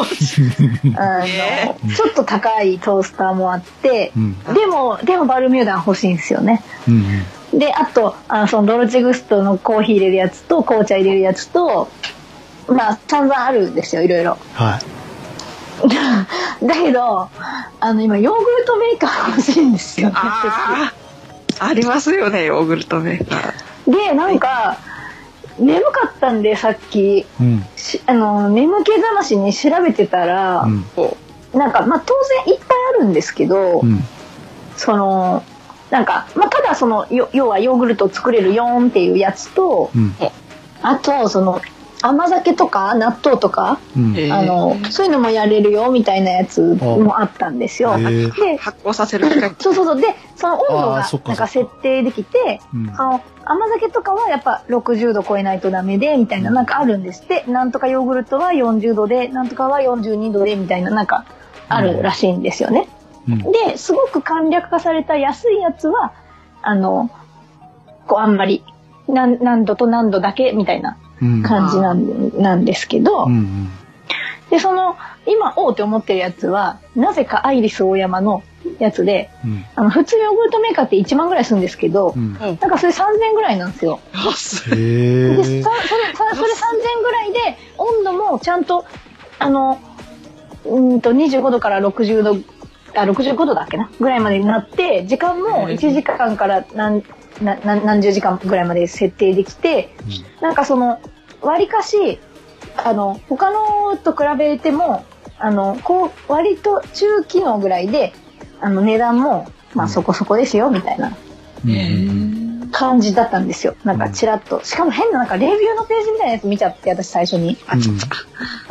[0.96, 4.42] あねの、ちょっと高いトースターもあってう、ん。
[4.54, 6.62] でも、でもバルミューダ欲しいんですよね。
[6.88, 7.58] うん。
[7.58, 11.88] で、あと、あの、そのドルチグストのコーヒー入れるやつと、紅茶入れるやつと、
[12.68, 14.38] まあ、散々あるんですよ、いろいろ。
[14.54, 15.01] はい。
[16.62, 17.28] だけど、
[17.80, 20.14] あの、今、ヨーグルトメーカー欲しいんですよね。
[20.16, 20.92] あ
[21.60, 23.90] あ、ありますよね、ヨーグルトメーカー。
[23.90, 24.78] で、なんか、
[25.58, 27.64] 眠かったんで、さっき、うん。
[27.76, 30.84] しあの、眠気覚ましに調べてたら、うん。
[30.96, 31.16] こ
[31.52, 32.14] なんか、まあ、当
[32.46, 34.02] 然いっぱいあるんですけど、うん。
[34.76, 35.42] その、
[35.90, 40.14] なんか、まあ、ただその、よ要はヨーグルトを作れるよーんっていうやつと、うん。
[40.80, 41.60] あと、その、
[42.02, 44.16] 甘酒とか納豆とか、うん。
[44.16, 47.96] えーあの、そういうのもやれるよみたいなやつもあったんですよ。
[47.98, 49.26] で、発酵させる。
[49.58, 50.00] そうそうそう。
[50.00, 57.44] で、その温度がなんか設定できて、うんあの、甘酒とかはやっぱ60度超えないとダメで、みたいななんかあるんですって。
[57.46, 61.24] なんとかヨーグルトは40度で、なんとかは42度で、みたいななんか
[61.68, 62.88] あるらしいんですよね。
[63.28, 63.38] うん。
[63.38, 66.12] で、すごく簡略化された安いやつは、
[66.62, 67.10] あの、
[68.06, 68.64] こうあんまり、
[69.08, 71.01] 何何度と何度だけみたいなうん。
[71.42, 73.68] 感じなんなんですけど、うん。
[74.50, 74.96] で、その、
[75.26, 78.42] 今、おうって思ってるやつは、なぜかアイリス大山の
[78.78, 79.64] やつで、うん。
[79.76, 82.34] あの、普通ヨーグルトメーカーって1万ぐらいするんですけど、うん。
[82.34, 84.00] なんかそれ3000ぐらいなんですよ。
[84.14, 85.62] へで、そそれ、え。
[85.62, 88.84] それそれ3000ぐらいで、温度もちゃんと、
[89.38, 89.80] あの、
[90.64, 92.36] うーんと25度から60度、
[92.94, 93.90] あ、65度だっけな？
[94.00, 97.02] ぐらいまでになって、時間も1時間から何、
[97.42, 99.94] なな何十時間ぐらいまで設定できて、
[100.40, 101.00] なんかその、
[101.40, 102.20] 割かし、
[102.76, 105.04] あの、他のと比べても、
[105.38, 108.12] あの、こう、割と中機能ぐらいで、
[108.60, 111.16] あの、値段も、まあそこそこですよ、みたいな。
[111.66, 112.41] うん。
[112.72, 113.76] 感じだったんですよ。
[113.84, 114.64] なんかチラッと。
[114.64, 117.56] しかも変ななんかレビューのページみたいなやつ見ちゃって、私最初に。
[117.68, 118.06] あ、ちょっと。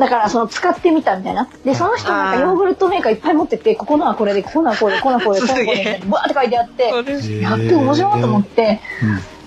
[0.02, 1.48] だからその使ってみたみたいな。
[1.64, 8.80] で、その人なんかヨーグルトメーカーいっぱい持ってて、ここのはこれで、ここのはこれで、ここのはこれで、ここのはこれで、バーって書いてあって、やって面白いと思って、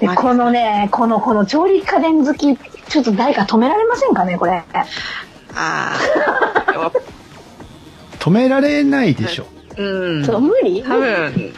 [0.01, 4.63] で、このね、この、この調理家電好き、ちょっと誰か止められませんかね、これ。
[4.73, 4.85] あ
[5.57, 5.95] あ。
[8.21, 9.47] 止められないでしょ。
[9.77, 10.23] うん。
[10.23, 11.55] 無理多分、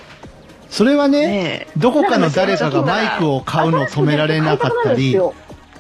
[0.77, 5.19] それはね、ねどこかの誰かがマイクを買うのを止められなかったり、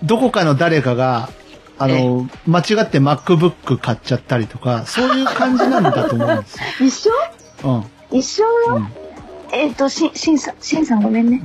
[0.02, 1.28] どこかの誰かが、
[1.76, 6.46] あの、間違って MacBook 買っちゃったりとか、そういう感じなんだと思うんで
[6.90, 7.14] すよ。
[7.60, 7.84] 一緒？
[8.10, 8.18] うん。
[8.18, 8.76] 一緒よ？
[8.76, 8.88] うん
[9.52, 11.40] えっ、と、し、しんさん、しんさんごめんね。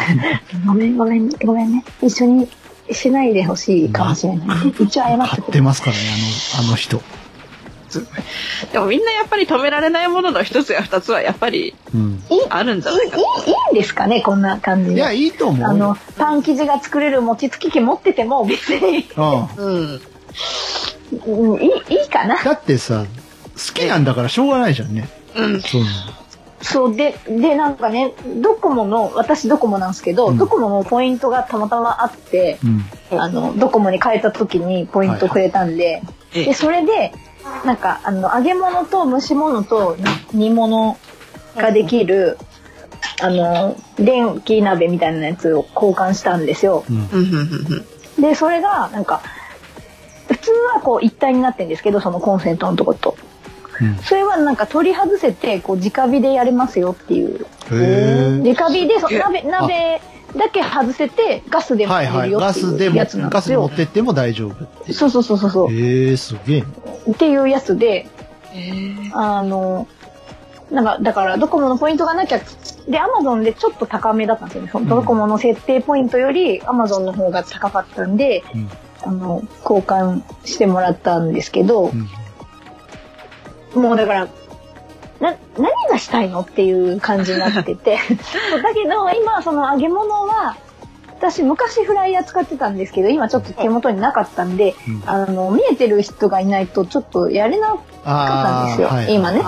[0.66, 1.84] ごめん、ごめん、ごめんね。
[2.00, 2.48] 一緒に
[2.90, 4.68] しないでほしいかもしれない。
[4.78, 5.48] 一応謝買ってくれ。
[5.48, 6.02] ってますからね、
[6.58, 7.02] あの、あの人。
[8.72, 11.74] でもみんなやっぱり止められないものの一つや二つはやっぱり
[12.48, 14.96] あるんじゃないかいいいいんですかねこんな感じで。
[14.96, 15.68] いや、いいと思うよ。
[15.68, 19.46] あの、パン生地が作れる餅つき機持ってても別に、うん。
[19.56, 20.00] うん。
[21.26, 22.42] うんいい、いいかな。
[22.42, 23.04] だってさ、
[23.54, 25.08] 好きなんだからしょうがないじゃんね。
[25.36, 25.60] うん。
[25.60, 25.82] そう
[26.62, 32.58] そうで、で、なんかね、ドコモの、私ドコモなんですけど、うんドコモのポイントがたまたまあって、
[33.10, 33.20] うん。
[33.20, 36.02] あの、ドコモに変えた時にポイントくれたんで、
[36.34, 37.12] えで、それで、
[37.64, 39.96] なんか、あの、揚げ物と蒸し物と
[40.32, 40.98] 煮物
[41.56, 42.38] ができる、
[43.20, 46.84] あの、電気鍋みたいなやつを交換したんですよ。
[48.18, 49.22] で、それが、なんか、
[50.28, 53.16] 普通はこう一体になってるんですけど、そのコンセントのとこと。
[53.80, 53.96] うん。
[53.98, 57.46] それはなんか取り外せて、こう直火でやれますよっていう。
[57.70, 60.00] へ直火で、鍋、鍋
[60.36, 61.86] だけ外せて、ガスでえ。
[61.86, 62.14] もはいはい。
[62.14, 63.66] 入るよってガスでも、いうやつなんでガスで持。
[63.66, 64.92] ってっても大丈夫って。
[64.92, 65.72] そうそうそうそうそう。
[65.72, 66.64] へえ、すげえ。
[67.10, 68.06] っていうやつで、
[68.54, 69.86] えあの、
[70.70, 72.40] なんか、だから、ドコモのポイントがなきゃ、
[72.88, 74.70] で、アマゾンでちょっと高めだったんですよね。
[74.72, 78.70] そのドコモの設定ポイントより、アマゾンの方が高かったんで、うん。
[79.04, 81.92] あの、交換してもらったんですけど
[83.74, 83.82] う、ん。
[83.82, 84.28] もうだから、
[85.22, 87.98] な、何がしたいのっていう感じになってて。
[88.50, 90.56] そ うだけど、今、その揚げ物は、
[91.08, 99.38] 私昔フライヤー使ってたんですけど、今ちょっと手元になかったんで、うんあの、見えてる人がいないとちょっとやれなかったんですよ、はい今ね。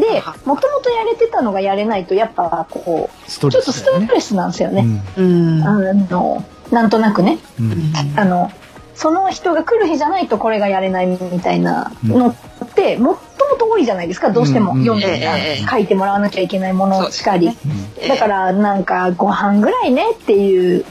[0.00, 3.84] で、もともとやれてたのがやれないと、やっぱこストう、ちょっとス。
[3.84, 4.86] トレスなんですよね。
[5.16, 5.62] うん。
[5.66, 7.38] あの、なんとなくね。
[7.58, 7.72] うん。
[7.72, 7.92] うん。
[8.14, 8.52] あの、
[8.96, 12.36] その人が来る日じゃないとこれがやれないみたいなのっ
[12.74, 14.80] て、もっともと多いじゃないですか、どうしてもうん。
[14.80, 17.48] 読んで、書いてもらわなきゃいけないものしかり。
[17.48, 18.08] うん。
[18.08, 20.84] だから、なんか、ご飯ぐらいねっていう、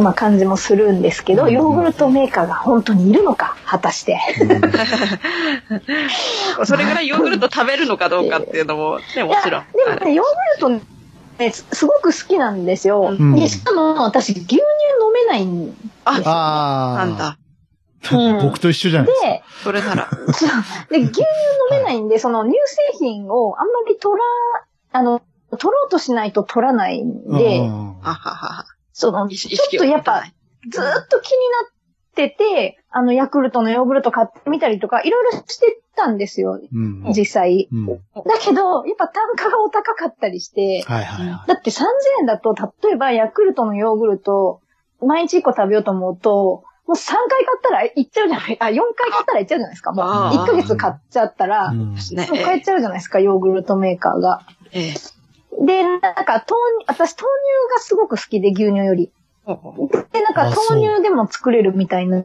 [0.00, 1.52] まあ、感じもするんですけど、うん。
[1.52, 4.18] ヨーグルトメーカーが本当にいるのか、果たして。
[6.64, 9.64] それぐらいヨーグルト食べるのかどうかっていうのも、ね、もちろん。
[9.72, 10.26] でもね、ヨー
[10.60, 10.95] グルト
[11.38, 13.14] ね、すすごく好きなんですよ。
[13.18, 17.06] うんで、しかも私、牛乳飲めないんで、あ、ああ。
[17.06, 17.38] なんだ。
[18.12, 19.62] う ん僕と一緒じゃないですか。
[19.64, 20.08] それなら。
[20.90, 24.22] で、牛乳飲めないんで、その乳製品をあんまり取ら、
[24.92, 25.20] あの、
[25.58, 28.64] 取ろうとしないと取らないんで、うんあははは。
[28.92, 30.24] その、意ち識ょっとやっぱ、
[30.70, 31.72] ずーっと気になっ
[32.14, 37.12] てて、あの、ヤクルトのヨーグルト買ってみたりとか、いろいろしてたんですよ、うん。
[37.14, 37.68] 実際。
[37.70, 37.86] うん。
[37.86, 37.98] だ
[38.40, 41.82] けど、やっぱ単価がお高かったりして、はいはいはだって3000
[42.20, 44.62] 円だと、例えばヤクルトのヨーグルト、
[45.04, 49.92] 毎日1個食べようと思うと、もう3回買ったらいっちゃうじゃない、あ、4回買ったらいっちゃうじゃないですか。
[49.92, 51.76] もうあー1ヶ月買っちゃったら、い。
[51.76, 54.40] う買えちゃうじゃないですか、ヨーグルトメーカーが。
[54.72, 54.94] ええ。
[55.66, 56.38] で、なんか豆
[56.80, 59.12] 乳、私豆乳がすごく好きで、牛乳より。
[60.12, 62.24] で、なんか豆乳でも作れるみたいな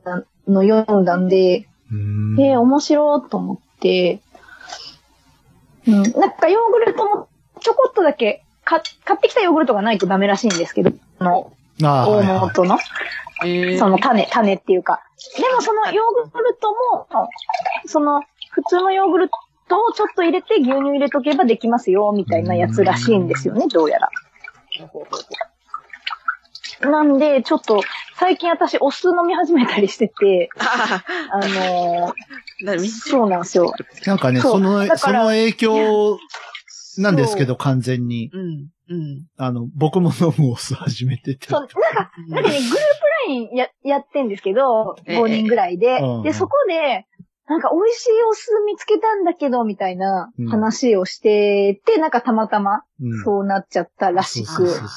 [0.51, 2.39] の読んだんで、うん。
[2.39, 4.21] えー、面白いと思って、
[5.87, 7.27] うん、なんかヨーグルトも
[7.59, 13.77] ちょこっとだけか買ってきたヨーグルトがないとダメらしいんですけど、あの、大あーはいはい。
[13.79, 15.01] その種、種っていうか。
[15.37, 17.27] でもそのヨーグルトも、
[17.85, 18.21] その
[18.51, 19.29] 普通のヨーグル
[19.67, 24.09] トをちょっと入れて牛乳入れとけばできますよ、みたいなやつらしいんですよね、どうやら。
[26.81, 27.81] なんで、ちょっと、
[28.15, 33.73] 最近私お酢飲み始めたりしてて、ああのーそうなんですよ。
[34.05, 36.19] なんかね、その、その影響
[36.97, 38.29] なんですけど、完全に。
[38.31, 39.25] うん、うん。
[39.37, 41.47] あの、僕も飲むお酢始めてて。
[41.47, 42.77] そう、なんか、なんかね、グループ
[43.27, 45.99] ラインや、やってんですけど、ええ5人ぐらいで。
[45.99, 47.07] うんで、そこで、
[47.47, 54.77] なんか美味しいお酢見つけたんだけど、みたいなうん話をしてて、なんかたまたまうんそうなっちゃったらしくそうそう。
[54.77, 54.87] そう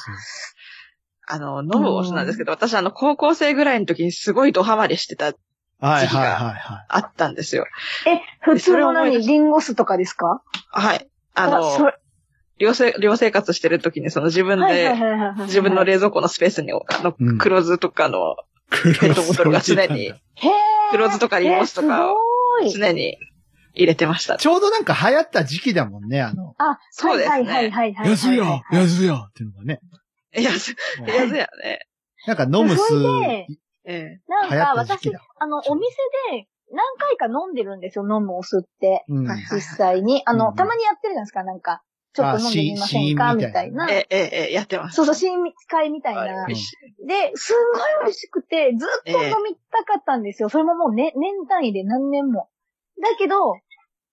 [1.26, 5.32] あの、飲むお酢なんですけど、私あの、高校生ぐらいの時にすごいドハマりしてた、
[5.80, 7.66] はい時期がはいはいはあったんですよ。
[8.06, 9.18] え、普通の何？
[9.18, 10.42] リンゴ酢とかですか？
[10.70, 11.08] はい。
[11.34, 11.92] あの、
[12.58, 14.94] 寮生、寮生活してる時にその自分で。
[15.40, 18.36] 自分の冷蔵庫のスペースに、あのうん、黒酢とかの、
[18.70, 18.98] い。
[18.98, 20.14] ペットボトルが常に
[20.90, 22.16] 黒酢とかリンゴ酢とかを。
[22.72, 23.18] 常に
[23.74, 24.36] 入れてました。
[24.36, 26.54] ちょうどなんか流行った時期だもんね、あの。
[26.58, 28.10] あ、そうですねはいはいはいはいはい。
[28.10, 29.80] 安いよはい安いよっていうのがね。
[30.36, 31.86] いや、す、うんいや、ね。
[32.26, 33.46] なんか飲む酢、それで
[33.86, 34.20] ええ。
[34.28, 35.94] なんか私だ、あの、お店
[36.30, 39.04] で何回か飲んでるんですよ、飲むお酢って。
[39.52, 40.22] 実際に。
[40.24, 41.82] あの、うんたまにやってるじゃないですか、なんか、
[42.14, 43.28] ちょっと飲んでみませんか？
[43.30, 43.90] あみたいな。
[43.90, 44.96] え、え、え、やってます。
[44.96, 46.46] そうそう、新密会みたいな。
[46.46, 46.54] で、
[47.34, 50.48] すんごい美味しくて、ずっと飲みたかったんですよ。
[50.48, 52.48] それももう、ね、年単位で何年も。
[53.02, 53.36] だけど、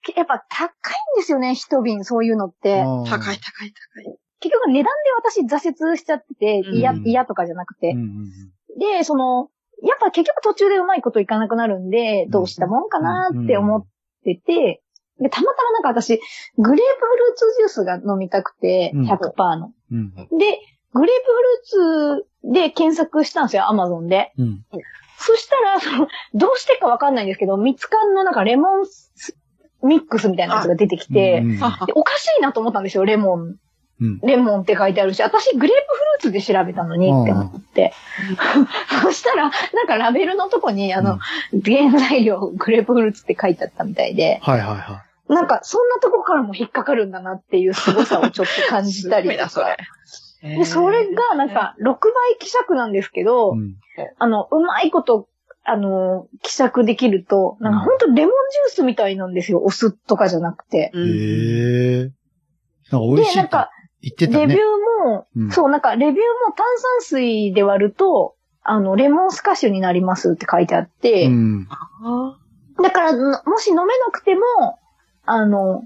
[0.04, 2.82] けやっぱ高いんですよね、一瓶、そういうのって。
[2.82, 4.18] うん高い、高い、高い。
[4.42, 8.00] 結局値段で私挫折しちゃってて、うん嫌、嫌とかじゃなくてうん。
[8.00, 8.08] うん
[8.78, 9.50] で、その、
[9.84, 13.86] やっぱ結局途中でうまいこといかなくなるんで、どうしたもんかなって思っ
[14.24, 14.82] てて、
[15.20, 16.20] で、たまたまなんか私、
[16.58, 19.74] グレープフルーツジュースが飲みたくて、うん100%の。
[19.92, 20.14] うん。
[20.14, 20.26] で、
[20.94, 21.16] グレー
[21.74, 24.32] プフルーツで検索したんですよ、アマゾンで。
[24.38, 24.66] うん。
[25.18, 29.38] そしたら、その、どうしてかわかんないんですけど、蜜柑のなんかレモンス
[29.84, 31.60] ミックスみたいなやつが出てきて、うん
[31.96, 33.56] おかしいなと思ったんですよ、レモン。
[34.02, 34.20] うん。
[34.22, 37.93] レモンって書いてあるし、私グレープフルーツで調べたのにって思って。
[39.04, 41.20] そしたら、なんかラベルのとこに、あの、
[41.64, 49.78] 原材料グレープフルーツって書いてあったみたいで、はいはいはなんかそんなとこからも引っかかるんだなっていう凄さをちょっと感じたりとすごいな、それか。
[50.41, 53.58] で、それがなんか6倍希釈なんですけど、い。
[53.58, 53.76] うん。
[54.18, 55.28] あの、うまいこと、
[55.64, 58.32] あの、希釈できると、なんかほんとレモンジュー
[58.78, 59.62] スみたいなんですよ。
[59.64, 60.89] お酢とかじゃなくて。
[60.93, 62.12] うんへえ。
[62.91, 63.70] なんか美味しいで、なんか、
[64.02, 64.64] 言ってたレビューね。
[65.06, 71.68] も、うんそう、なんか、レビューも炭酸水で割ると、あの、レモンスカッシュになりますって書いてあって、うん。
[71.70, 72.38] あ
[72.82, 74.80] だから、のもし飲めなくても、
[75.26, 75.84] あの、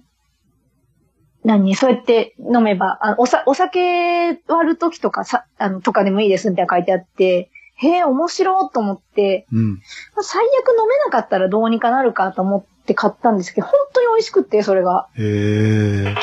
[1.44, 9.74] 何そうやって飲めば、あおさ、お酒割るときとかさ、あの、とかでもいいですみたいな書いてあって、へえ、面白いと思って、うん。
[9.74, 9.78] ま
[10.18, 15.08] あ最悪飲めなかったらどうにかなるかと思って買ったんですけど、本当に美味しくって、それが。
[15.18, 16.16] へえ。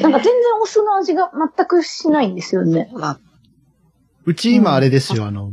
[0.00, 2.88] なんか全然お酢の味が全くしないんですよね。
[2.90, 3.20] そうなん
[4.24, 5.52] うち今あれですよ、あの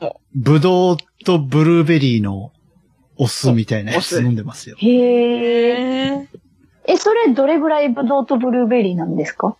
[0.00, 2.52] お、ぶどうとブルーベリーの
[3.16, 4.22] お酢みたいなやお酢。
[4.22, 4.76] つ飲んでますよ。
[4.78, 6.12] へえ。
[6.20, 6.28] へ
[6.86, 9.56] え、それどれぐらいブドウとブルーベリーなんですか？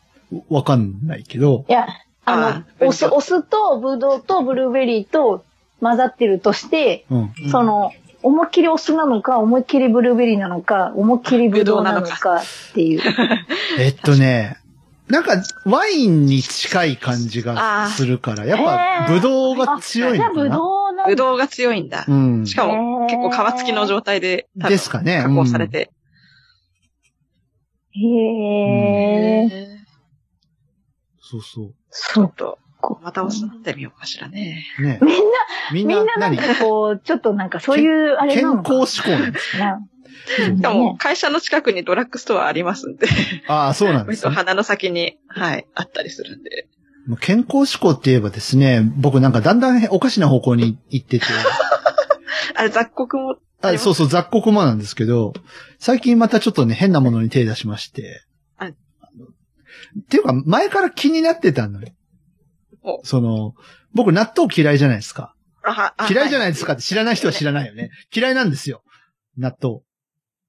[0.48, 1.86] わかんないけど、いや、
[2.24, 5.44] ああの、お酢、お酢とブドウとブルーベリーと
[5.80, 7.32] 混ざってるとして、うん。
[7.44, 7.50] うん。
[7.50, 7.92] その、
[8.26, 13.00] 思いっきりお酢なのか、思いっきりブルーベリーなのか、思いっきりブドウなのかっていう。
[13.78, 14.58] えっとね、
[15.06, 20.56] なんか、ワインに近い感じがするから、やっぱ、へーぶどうが強いじゃあブのかな。
[20.56, 22.12] ドウなんぶどうが強いんだう。
[22.12, 22.46] ん。
[22.46, 25.22] しかも、結構皮付きの状態で、ですかね。
[25.22, 25.92] 加工されて。
[27.92, 29.44] へえ。
[29.44, 29.66] へ
[31.20, 32.32] そうそそう。
[32.36, 32.58] と、
[33.02, 34.64] またお酢飲んでみようかしらね。
[34.78, 34.82] う。
[34.82, 34.98] ね。
[35.02, 35.16] みんな、
[35.72, 36.36] みんなみんななん何？
[36.36, 39.80] かこう、ちょっとなんかそういうあれ健なのか康志向なんですな。
[40.26, 43.06] しかも、ね会社の近くにドラッグストアありますんで、
[43.48, 44.34] ああ、そうなんですね。
[44.34, 46.68] 鼻の先に、はい、あったりするんで。
[47.06, 51.24] もう健康志向って言えばですね、僕なんかだんだんおかしな方向に行ってて、
[52.54, 55.32] あれ、雑穀も、あそうそう、雑穀馬なんですけど、
[55.78, 58.22] 最近またちょっとね、変なものに手出しまして。
[59.98, 61.92] っていうか、前から気になってたのよお。
[63.05, 63.55] その、
[63.95, 65.34] 僕納豆嫌いじゃないですか。
[65.62, 67.91] あはあ嫌いじゃないはですかって知らない人は知らないよね。
[68.14, 68.82] 嫌いなんですよ。
[69.37, 69.80] 納豆。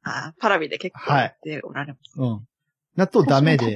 [0.03, 2.13] あパラビで結構はいやっておられます。
[2.17, 2.47] うん。
[2.95, 3.75] 納豆ダメで。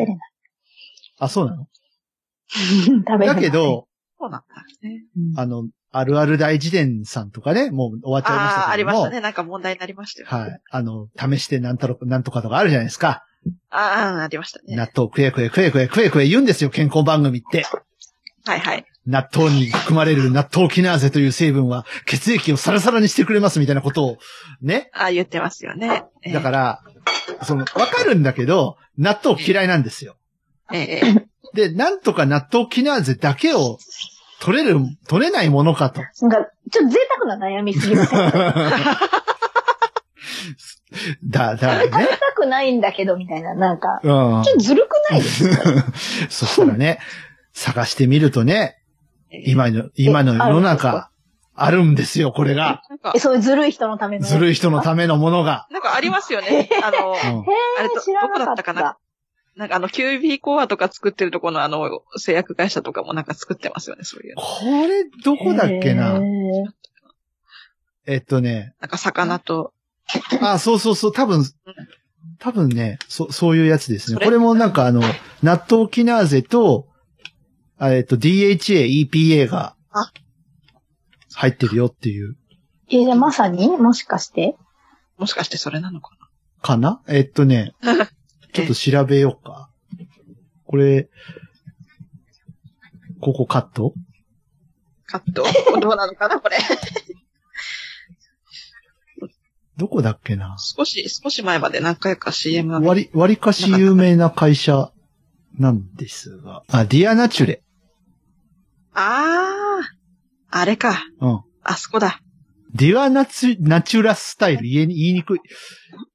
[1.19, 1.67] あ、そうなの？
[2.51, 3.87] 食べれないだけ、ど、
[4.19, 5.03] そうなんだね。
[5.17, 8.65] うんあの、あるある大自伝さんとかね、もう終わっちゃいましたけども。
[8.65, 9.19] ああ、ありましたね。
[9.19, 10.27] なんか問題になりましたよ。
[10.29, 10.59] はい。
[10.69, 13.25] あの、試してなんとか、なんとかとかあるじゃないですか。
[13.69, 14.75] ああ、ありましたね。
[14.75, 17.65] 納豆食え食え食え食え食え食え言うんですよ、健康番組って。
[18.51, 18.85] はいはい。
[19.07, 24.17] 納豆に含まれる納豆キナーゼという成分は血液をサラサラにしてくれますみたいなことを、
[24.61, 24.89] ね。
[24.93, 26.03] ああ、言ってますよね。
[26.23, 26.83] ええだから、
[27.43, 30.17] その、わかるんだけど、納豆嫌いなんですよ。
[30.73, 33.77] ええええで、なんとか納豆キナーゼだけを
[34.41, 36.01] 取れる、取れないものかと。
[36.01, 38.19] なんか、ちょっと贅沢な悩みすぎません
[41.23, 42.07] だ、だ食べね。
[42.19, 45.49] たくないんだけど、みたいな、なんか、うんちょっとずるくないです
[46.29, 46.99] そしたらね、
[47.53, 48.77] 探してみるとね、
[49.29, 51.11] ええ今の、今の世の中か、
[51.55, 52.81] あるんですよ、これが。
[52.89, 53.13] なんか。
[53.15, 54.25] え、、そういうずるい人のための。
[54.25, 55.67] ずるい人のためのものが。
[55.71, 56.69] なんかありますよね。
[56.83, 57.15] あの、うん。
[57.17, 58.39] あれど、知らなかった。
[58.39, 58.97] どこだったかな
[59.55, 64.41] なんかあの、QB コアとか作ってるところのあの、製薬会社とかもなんか作ってますよね、そういうの。
[64.41, 66.23] これ、どこだっけへなー。
[68.07, 69.73] えっとね、なんか魚と、
[70.41, 71.45] あ、そうそうそう、多分、
[72.39, 74.19] 多分ね、そ、そういうやつですね。
[74.23, 75.01] これもなんかあの、
[75.43, 76.90] 納豆キナーゼと、あ
[77.89, 80.11] えっと、DHA、EPA があ、
[81.33, 82.35] 入ってるよっていう、
[82.89, 83.67] え、じゃあまさに？
[83.69, 84.55] もしかして？
[85.17, 86.11] もしかしてそれなのか
[86.61, 87.01] かな？
[87.07, 87.73] えっとね、
[88.53, 89.69] ちょっと調べようか。
[90.65, 91.09] これ、
[93.19, 93.93] ここカット？
[95.13, 95.43] なカット？
[95.79, 96.57] どうなのかな、これ？
[99.77, 100.55] どこだっけな？
[100.59, 102.79] 少し、少し前まで何回か CM が。
[102.81, 104.91] 割り、割かし有名な会社
[105.57, 106.63] なんですが。
[106.67, 107.63] あ、ディアナチュレ。
[109.03, 109.83] あー、
[110.51, 111.03] あれか。
[111.19, 111.41] うん。
[111.63, 112.19] あそこだ。
[112.73, 114.63] ディアナチュ、ナチュラスタイル。
[114.63, 115.39] 言えに、言いにくい。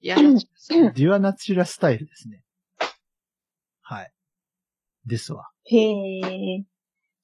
[0.00, 2.42] いや、デュアナチュラスタイルですね。
[3.82, 4.12] はい。
[5.04, 5.48] ですわ。
[5.64, 5.76] へ
[6.20, 6.64] え。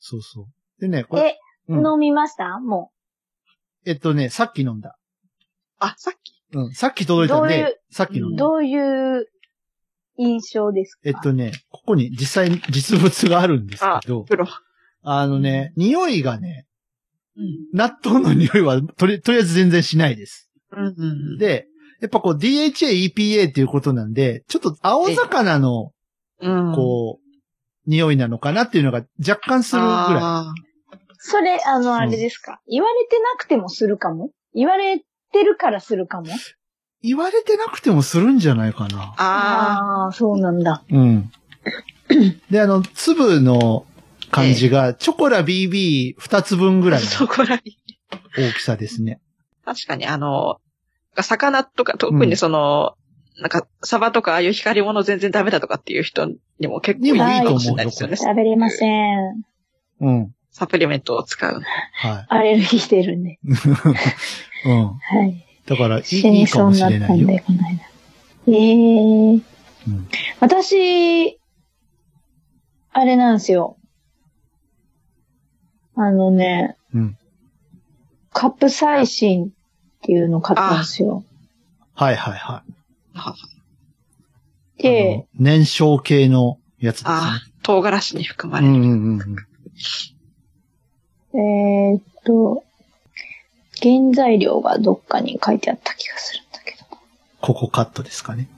[0.01, 0.47] そうそう。
[0.81, 1.39] でね、これ、え、
[1.69, 2.59] うん飲みました？
[2.59, 2.91] も
[3.87, 4.99] えっとね、さっき飲んだ。
[5.79, 6.35] あ、さっき？
[6.55, 8.27] うん、さっき届いたんどういうで、さっき飲う。
[8.31, 8.45] んだ。
[8.45, 8.77] どうい
[9.21, 9.27] う
[10.19, 11.01] 印象ですか？
[11.05, 14.47] えっとね、ここに実際に実物があるんですけど、プロ。
[15.03, 16.67] あのね、匂いがね、
[17.37, 17.45] うん。
[17.73, 20.51] 納豆の匂いはとり、とりあえず全然しないです。
[20.71, 21.05] うんうんう
[21.37, 21.39] ん。
[21.39, 21.67] で、
[22.01, 25.93] やっぱこう DHA、EPA っていうことなんで、ちょっと青魚の、
[26.41, 27.23] うん、こう、
[27.87, 30.55] 匂いなのかなっていうのが若干するぐらあ
[31.19, 34.31] それ、あの、うんあれですか、言われてなくてもするかも？
[34.55, 35.05] 言われて
[35.43, 36.27] るからするかも？
[36.27, 37.09] い。
[37.09, 40.85] 言われてなくてもするんじゃないかなああ、そうなんだ。
[40.91, 41.33] うん。
[42.51, 43.87] で、あの、粒の
[44.33, 47.03] 感じが、チョコラ BB2 つ分ぐらー。
[47.03, 47.79] いそこらに。
[48.37, 49.21] の大きさですね。
[49.65, 50.57] 確かにあの、
[51.21, 52.95] 魚とか特にその、
[53.39, 56.27] なんか、サバとかああいう光り物全然ダメだとかっていう人
[56.59, 58.17] にも結構いいかもしれないですよね。
[58.17, 59.45] 食べれません。
[60.01, 60.35] うん。
[60.51, 61.63] サプリメントを使う。
[61.95, 63.33] はアレルギー出るんで。
[63.33, 63.39] い。
[64.69, 64.87] うん。
[64.87, 65.45] はい。
[65.67, 67.27] だから、い死いいいにかもしそうになっれないよ。
[67.27, 67.93] たんで、この間。
[68.49, 70.09] ええうん。
[70.41, 71.39] 私、
[72.93, 73.77] あれなんですよ。
[76.03, 77.19] あのね、うん。
[78.33, 79.49] カプサイシンっ
[80.03, 81.25] ていうの買ったんですよ。
[81.95, 82.73] はいはいはい。
[83.15, 83.35] あ
[84.79, 87.11] で、燃焼系のやつですね。
[87.13, 88.73] あー、唐辛子に含まれる。
[88.73, 89.21] うんうんうん
[91.33, 91.95] うん。
[91.95, 92.65] えーっと、
[93.81, 96.85] 原材料がどっかに書いてあった気がするんだけど。
[97.41, 98.49] ここカットですかね。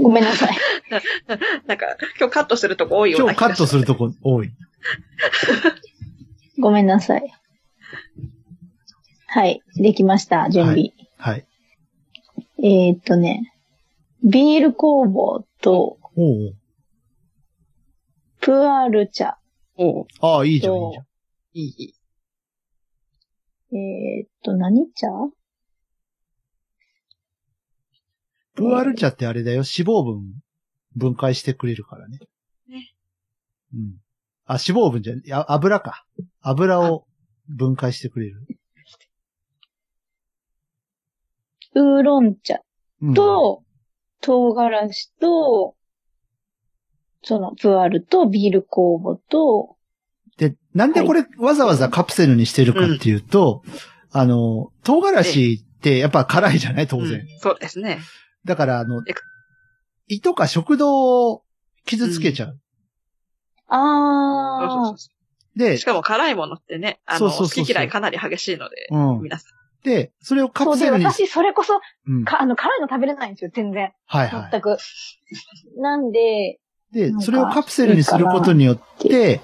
[0.00, 0.56] ごめんなさい。
[1.66, 1.86] なんか、
[2.18, 4.52] 今日カットするとこ多いよう今な気が日カットするとこ多い。
[6.58, 7.32] ごめんなさい。
[9.26, 9.62] はい。
[9.76, 10.48] できました。
[10.50, 10.92] 準備。
[11.18, 11.46] はい。
[12.58, 13.52] えーっとね、
[14.24, 15.98] ビール工房と
[18.40, 19.38] プアル茶。
[20.20, 21.04] ああ、いいじゃん、いいじゃん。
[21.52, 21.94] いい、いい。
[23.76, 25.08] えーっと、何茶？
[28.54, 30.42] プーアル茶ってあれだよ、脂肪分
[30.94, 32.20] 分解してくれるからね。
[32.68, 32.94] ね。
[33.74, 34.00] うん。
[34.46, 36.04] あ、脂肪分じゃ、いや、油か。
[36.40, 37.06] 油を
[37.48, 38.40] 分解してくれる。
[41.74, 42.60] ウーロン茶
[43.02, 43.62] うん、と、
[44.22, 45.74] 唐辛子と、
[47.22, 49.76] その、プアルとビール工房と、
[50.38, 53.62] で、なんでこれわざわざカプセルにしてるかっていうと、
[54.12, 56.86] あの、唐辛子ってやっぱ辛いじゃない？
[56.86, 57.20] 当然。
[57.20, 57.98] うんそうですね。
[58.44, 59.14] だから、あのえ、
[60.08, 61.42] 胃とか食道を
[61.84, 62.60] 傷つけちゃう。
[63.68, 65.10] そうそうあそ
[65.56, 65.78] でう。
[65.78, 69.22] し、かも辛いものってね、あの、そうそうそうそう好き嫌いかなり激しいので、うん。
[69.22, 69.46] 皆さ
[69.86, 72.24] で、それをカプセルに、私、それこそ、うん。
[72.24, 73.92] か、あの、辛いの食べれないんですよ、全然。
[74.06, 74.78] はいは全く。
[75.78, 76.58] なんで、い。
[76.92, 79.40] でそれをカプセルにすることによって、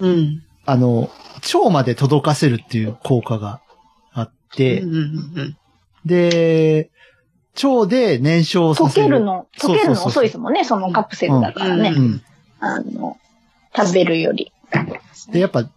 [0.00, 0.04] ん。
[0.04, 0.42] うん。
[0.66, 1.10] あの、
[1.54, 3.60] 腸まで届かせるっていう効果が
[4.12, 5.56] あって、うんうんうん
[6.04, 6.90] で、
[7.64, 9.06] 腸で燃焼さ溶せる。
[9.06, 11.94] けるの、溶けるの遅いですもんね、そのカプセルだからね。
[11.96, 12.22] うん。
[12.60, 13.16] あの、
[13.76, 14.52] 食べるより。
[15.32, 15.70] で、やっぱ腸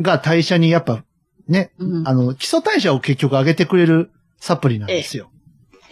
[0.00, 1.04] が代謝にやっぱ
[1.48, 2.08] ね、うん。
[2.08, 5.30] あの、基礎代謝を結局上げてくれるサプリなんですよ。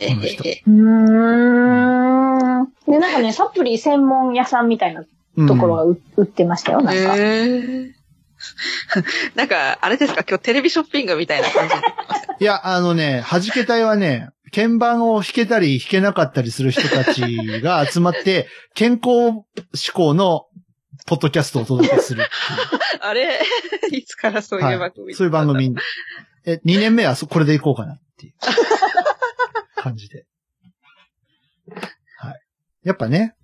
[0.00, 0.72] えこの人ええうー
[2.62, 2.64] ん。
[2.90, 5.04] で、なんかね、サプリ専門屋さんみたいな
[5.36, 7.16] うんところが売売ってましたよ、なんか。
[7.16, 7.90] へー
[9.36, 10.24] なんか、あれですか？
[10.28, 11.74] 今日テレビショッピングみたいな感じ
[12.40, 17.22] いや、あのね、弾け隊はね、鍵盤を弾けたり弾けなかったりする人たち
[17.62, 20.46] が集まって、健康志向の
[21.06, 22.80] ポッドキャストをお届けするっていう。
[23.04, 23.40] あれ？
[23.92, 25.74] いつからそういう番組、はい、そういう番組。
[26.46, 28.34] え、2年目はそこれでいこうかなっていう
[29.76, 30.26] 感じで。
[32.18, 32.40] はい。
[32.84, 33.36] やっぱね、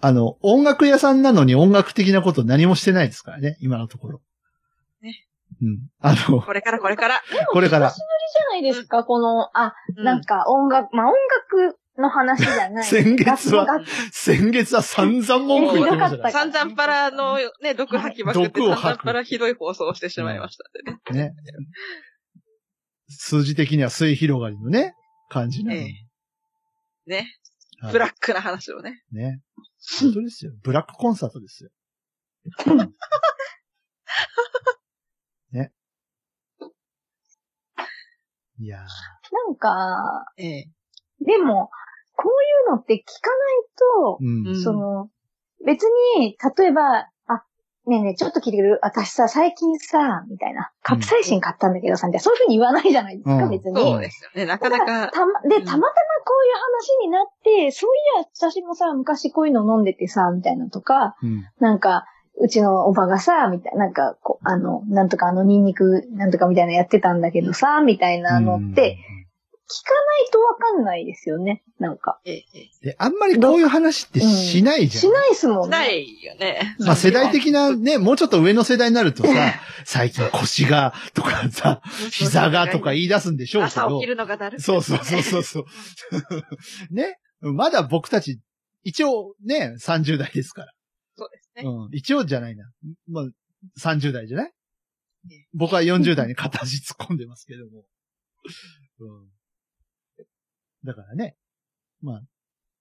[0.00, 4.22] あの、音楽屋さんなのに音楽的なこと何もしてないですからね、今のところ。
[5.00, 5.26] ね。
[5.62, 5.78] うん。
[6.00, 7.22] あの、これからこれから。
[7.50, 11.14] これから久しぶりじゃないですか、この、あ、うんなんか音楽、まあ音
[11.62, 12.84] 楽の話じゃない。
[12.84, 20.98] 先月は楽先月は散々文句言ってましたか散々パラのね、毒吐きまくって、散毒を吐く々パラひどい放送をしてしまいましたんでね。
[21.06, 21.34] らね。
[23.08, 24.94] 数字的には末広がりのね、
[25.28, 25.88] 感じなのに。
[27.06, 27.16] えね。
[27.16, 27.26] はい
[27.92, 29.02] ブラックな話をね。
[29.12, 29.42] ね。
[30.00, 30.52] 本当ですよ。
[30.62, 31.70] ブラックコンサートですよ。
[35.52, 35.72] ね。
[38.58, 38.86] いやな
[39.52, 40.70] んか、ええ。
[41.20, 41.70] でも、
[42.16, 43.64] こういうのって聞かない
[44.04, 44.46] と、うん。
[44.48, 45.08] うんその、
[45.64, 47.44] 別に、例えば、あ、
[47.86, 48.78] ねえねえ、ちょっと聞いてくれる？
[48.82, 53.80] 私さ、最近さ、みたいな、カプサイシン買ったんだけどさ、みたいな、そういうふうに言わないじゃないですか、うん別に。
[53.80, 54.44] そうですよね。
[54.44, 61.44] なかなか、たま、で、うんたまたまこういう話になって、そういや、私もさ、昔こういうの飲んでてさ、みたいなとか、うん。
[61.58, 62.06] なんか、
[62.38, 68.98] うちのおばがさ、みたいな、なんか、こう、あの、なんとかあのニンニク、なんとかみたいなのやってたんだけどさ、みたいなのって、
[69.68, 71.64] 聞かないとわかんないですよね。
[71.80, 72.20] なんか。
[72.24, 72.86] ええ、ええ。
[72.90, 75.02] で、あんまりこういう話ってしないじゃん。
[75.02, 75.76] しないっすもんね。
[75.76, 76.76] ないよね。
[76.78, 79.54] まあ世代的なね、もうちょっと上の世代になるとさ、
[79.84, 84.06] 最近腰がとかさ、膝がとか言い出すんでしょうけど朝起き。
[84.06, 84.60] るのがだる。
[84.60, 85.64] そうそうそうそうそう。
[86.94, 87.16] ね？
[87.40, 88.38] まだ僕たち、
[88.84, 90.72] 一応ね、30代ですから。
[91.16, 91.64] そうですね。
[91.68, 91.88] うん。
[91.92, 92.70] 一応じゃないな。
[93.08, 93.24] まあ、
[93.80, 94.52] 30代じゃない？
[95.54, 97.84] 僕は40代に片足突っ込んでますけども。
[99.00, 99.35] うん。
[100.86, 101.36] だからね。
[102.00, 102.20] まあ、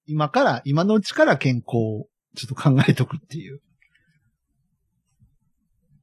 [0.08, 3.60] 今から、今のうちから健康をちょっと考えとくっていう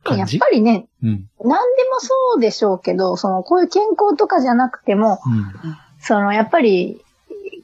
[0.05, 0.37] や感じ？
[0.37, 1.31] っぱりね、うん。
[1.41, 5.77] 何でもそうでしょうけど、その、こういう健康とかじゃなくても、うん。
[6.01, 7.01] その、やっぱり、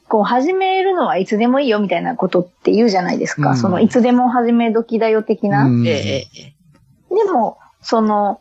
[0.07, 3.51] こう、始めるのはいつでもいいよみたいなことって言うじゃないですか。
[3.51, 5.65] うんその、いつでも始め時だよ的な。
[5.65, 6.53] うんええ、え
[7.11, 7.15] え。
[7.15, 8.39] でも、その、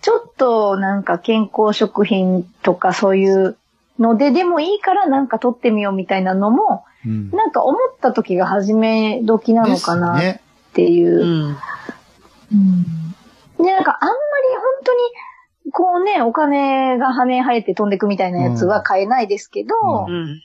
[0.00, 3.56] ちょっとなんか健康食品とかそういう
[3.98, 7.30] のででもいいからなんか取ってみようみたいなのも、うん。
[7.30, 10.40] なんか思った時が始め時なのかなっ。
[10.74, 11.20] ていう。
[11.20, 11.56] うん。
[12.52, 12.84] うん
[13.56, 14.18] で、なんかあんまり
[14.56, 19.74] 本当に、こうね、お金が羽生えて飛んでくみたいなやつは買えないですけど、
[20.08, 20.40] ううん。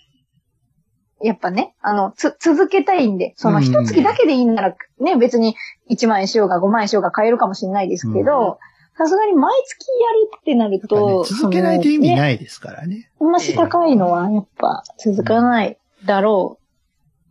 [1.21, 5.55] やっぱね、あの、つ、続けたいんで、そのうん一月だけでいいんなら、ね、別に
[5.89, 8.59] 1万円しようが5万円しようが買えるかもしれないですけど、
[8.99, 12.15] さすがに毎月やるってなるやっぱねと、続けないと意味い。
[12.15, 13.09] ないですからね。
[13.21, 16.59] あんまし高いのはやっぱ続かないだろ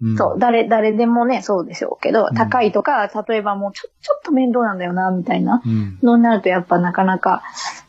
[0.01, 0.16] うんう。
[0.16, 5.99] そう、誰、誰でもね、そうでしょうけどう、ん高いとか、例えばもうちょ、ちょっと面倒なんだよな、みたいなうん。
[6.03, 7.43] のになるとやっぱなかなか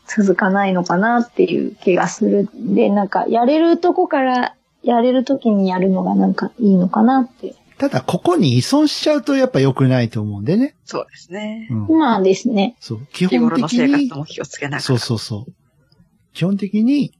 [0.06, 2.50] 続かないのかなっていう気がする。
[2.54, 7.54] で、なんか、やれるとこから、やれるときにやるのがなんかいいのかなって。
[7.80, 10.76] ただ、ここに依存しちゃうとやっぱ良くないと思うんでね。
[10.84, 11.66] そうですね。
[11.70, 11.98] うん。
[11.98, 12.76] まあですね。
[12.78, 13.06] そう。
[13.06, 14.82] 基日本的に、も気をつけながら。
[14.82, 15.52] そうそうそう。
[16.34, 17.14] 基本的に、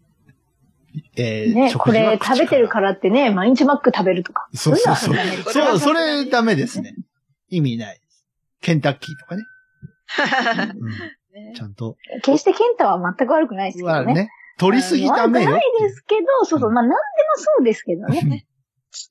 [1.16, 4.50] えー、ね、これ食べてるからってね、毎日マック食べるとか。
[4.52, 6.94] そうそうそうそう、そそれダメですね。
[7.48, 8.26] 意味ないです。
[8.60, 9.44] ケンタッキーとかね。
[10.78, 11.96] うんねちゃんと。
[12.22, 13.94] 決してケンタは全く悪くないですけどね。
[13.94, 14.28] はね。
[14.58, 16.98] 取りすぎダメよ悪くないですけど、そうそう、まあ何でも
[17.36, 18.46] そうですけどね。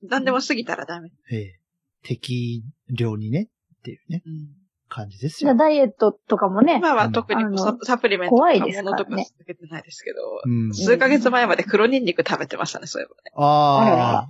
[0.03, 1.09] 何でも過ぎたらダメ。
[1.32, 1.55] ええ
[2.01, 3.49] 適量にね、
[3.80, 4.47] っていうね、うん
[4.91, 5.49] 感じですよ。
[5.49, 10.73] じゃあダイエットとかもね、今は特にササプリメントとか怖いですからね物とか続けてないですけど、うん。
[10.73, 13.32] 数ヶ月前まで黒ニンニク食べてましたね、そういえばね。
[13.36, 14.30] ああ。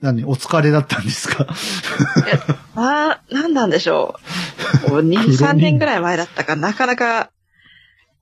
[0.00, 0.24] 何？
[0.24, 1.46] お疲れだったんですか？
[2.74, 4.16] あー、なんなんでしょ
[4.86, 4.90] う。
[4.90, 7.30] こう 2、黒ニンニク3年ぐらい前だったか、なかなか、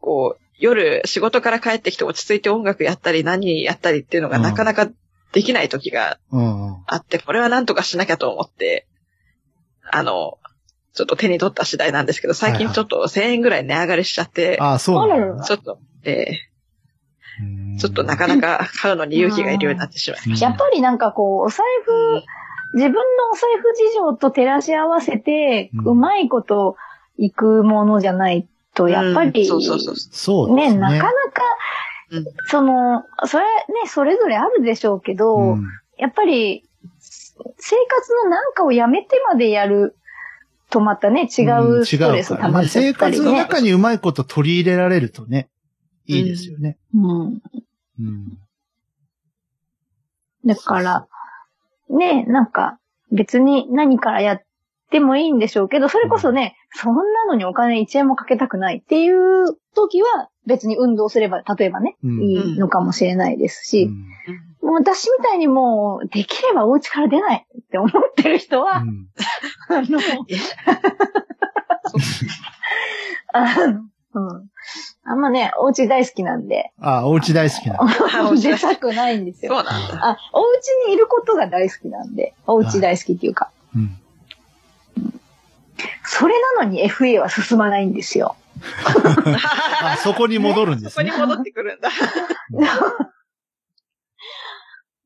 [0.00, 4.88] こう、夜仕事から帰ってきて落ち着いて音楽やったり何やったりっていうのがうんなかなか
[5.35, 6.18] できない時が。
[6.87, 8.87] あって、これはなんとかしなきゃと思って、
[9.91, 10.39] あの、
[10.95, 16.26] ちょっと手に取った次第なんですけど、最近ちょっと1000円ぐらい値上がりしちゃって、ああ、そうなんちょっと、え
[17.41, 17.74] うん。
[17.74, 22.22] ーちょっとなかなか買うのに勇気がいるようになってしまいましやっぱりなんかこう、お財布、
[22.74, 23.01] 自分の
[23.32, 26.76] お財布事情と照らし合わせて、うまいこと
[27.18, 28.91] いくものじゃないと、た。
[28.91, 29.32] やっぱり、
[30.55, 30.70] ね。
[30.70, 31.93] ね、なかなか、うん
[32.46, 35.64] その、それね、それぞれあるでしょうけど、うん
[35.96, 36.68] やっぱり、
[37.59, 39.96] 生活のなんかをやめてまでやる
[40.70, 43.18] とまたね、違うストレス溜まっちゃ生ったりね。
[43.18, 45.48] 活の中にうまいこと取り入れられるとね、
[46.07, 46.78] いいですよね。
[46.94, 47.42] うん。
[48.00, 48.38] うん。
[50.44, 51.07] だから、
[51.90, 52.78] ね、なんか、
[53.12, 54.42] 別に何からやっ
[54.95, 64.07] てもいいんでしょうけど、それこそね、そんなのにお金1円もかけたくないっていう時は、別に運動すれば、例えばね、うんいいのかもしれないですし、うん
[64.64, 69.09] もう私みたいにもう、できればお家から出ないって思ってる人は、うん
[69.68, 69.99] あの、
[73.34, 73.82] あの、
[74.14, 74.49] うん。
[75.05, 77.76] あんまね、お家大好きなんで、あ、お家大好きな。
[77.78, 79.53] あお家出たくないんですよ。
[79.53, 79.99] そうなんだ。
[80.03, 83.99] あ、お家にいることが大好きなんで、お家大好きっていうか、うん。
[86.25, 88.35] それなのに FA は進まないんですよ。
[89.83, 91.11] あ、そこに戻るんですね。
[91.12, 91.91] そこに戻ってくるんだ。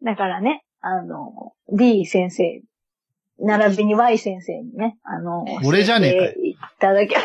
[0.05, 2.62] だからね、あの、D 先生、
[3.41, 7.21] 並びに Y 先生にね、あの、俺じゃねえかいただけ、あ、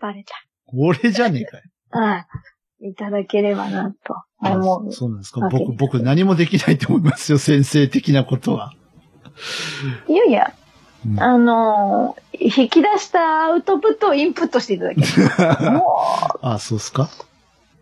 [0.00, 0.36] バレた。
[0.72, 1.64] 俺じゃねえかよ。
[1.90, 2.24] は
[2.80, 2.90] い。
[2.90, 5.40] いただければな、とあもう、そうなんですか。
[5.50, 8.72] 僕、僕何もできないと思いますよ、先生的なことは。
[10.06, 10.59] いやいや、うん
[11.18, 15.06] あのー引き出したアウトプットをインプットしていただける。
[15.72, 15.84] も
[16.40, 17.10] あ、そうっすか？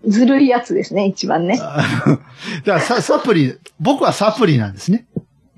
[0.05, 1.61] う、ずるいやつですね、一番ね。
[1.63, 2.23] あだか
[2.65, 5.07] らササプリ、僕はサプリなんですね。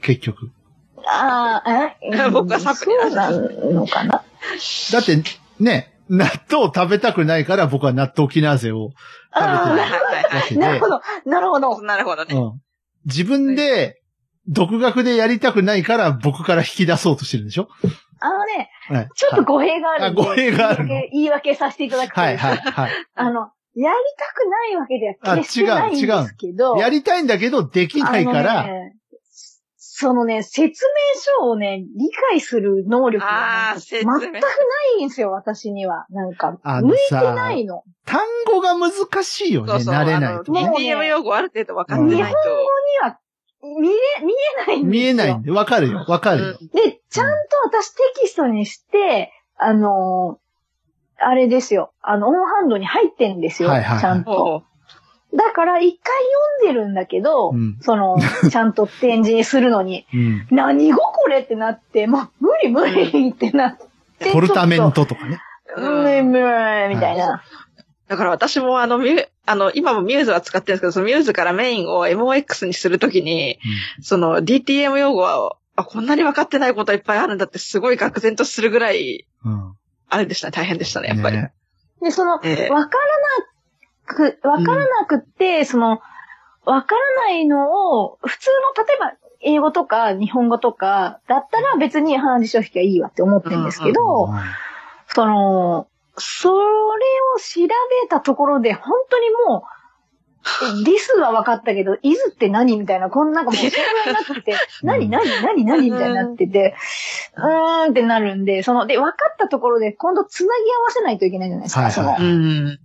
[0.02, 0.50] 結局。
[1.06, 2.28] ああ、え？
[2.30, 4.22] 僕はサプリなのかな？
[4.92, 5.22] だって、
[5.58, 8.90] ね、納豆食べたくないから僕は納豆キナーゼを
[9.34, 9.50] 食べてる
[9.80, 10.60] わけで。
[10.60, 11.80] なるほど、なるほど。
[11.82, 12.34] なるほどね。
[12.34, 12.60] うん。
[13.06, 13.99] 自分で、
[14.50, 17.68] 独学でやりたくないから僕から引き出そうとしてるんでしょ？
[18.20, 19.08] あのね、はい。
[19.14, 20.20] ちょっと語弊があるんで。
[20.20, 20.88] あ語弊があるの？
[20.88, 22.20] 言い訳言い訳させていただくと。
[22.20, 22.90] はい、はい、はい。
[23.14, 23.40] あの、
[23.74, 26.76] やりたくないわけでは決してないんあ違う違うですけど。
[26.76, 28.96] やりたいんだけど、できないかあら、のね
[30.02, 34.18] そのね、説明書をね、理解する能力が全くな
[34.98, 36.06] いんですよ、私には。
[36.10, 37.82] なんか、あの向いてさないの。
[38.06, 38.92] 単語が難
[39.22, 39.94] しいよね、そうそう。
[39.94, 40.68] 慣れないとあのね。
[40.68, 41.50] もう DTM 用語ある
[43.62, 43.92] 見え、
[44.24, 44.32] 見
[44.64, 45.02] えないんですよ。
[45.02, 46.58] 見えないんで、わかるよ、わかるよ。
[46.72, 50.50] で、ちゃんと私テキストにして、あのー
[51.22, 51.92] あれですよ。
[52.00, 53.68] あの、オンハンドに入ってんですよ。
[53.68, 54.32] はいはいはいちゃんと。
[54.32, 54.62] ほ
[55.36, 56.14] だから、一回
[56.62, 58.16] 読んでるんだけど、うんその、
[58.50, 60.46] ちゃんと展示にするのに、うん。
[60.50, 63.78] 何語これってなって、もう、無理無理ってなっ
[64.18, 64.32] て。
[64.32, 65.40] ポルタメントとかね。
[65.76, 67.42] 無理無理みたいな。
[68.10, 73.60] だから私もあの、ミュあの、今もミューズは使ってるんですけど、そのミューズからメインを MOX にするときに、
[74.02, 79.74] その DTM 用語は、あ、こんなに分かってないこといっぱいあるんだってすごい愕然とするぐらい、うん。
[80.08, 81.36] あれでしたね、大変でしたね、やっぱり。
[81.36, 81.52] ね。
[82.02, 82.48] で、その、わえ。
[82.64, 82.90] えからな
[84.06, 86.00] く、わからなくって、その、
[86.64, 94.40] わからないのを、普通の、例えば、英語とか日本語とか、だったら別に話書引きはいいわって思ってるんですけど、うん。
[95.06, 95.86] その、
[96.20, 97.66] それを調
[98.02, 99.80] べたところで、本当にもう、
[100.84, 106.74] ディスは分かったけど、イズって何みたいな、こんなんかもう、 そになってて、何何何何みたいになってて、
[107.36, 111.94] うーんってなるんで、その、で、分かったところで、今度繋ぎ合わせないといけないじゃないですか、はいはい。
[111.94, 112.16] その。
[112.18, 112.78] うん。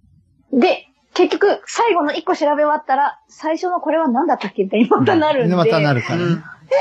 [0.59, 6.19] で、結局、最後の一個調べ終わったら、最初のこれは何だったっけみたいにまたなるんで、またなるから
[6.65, 6.77] ね。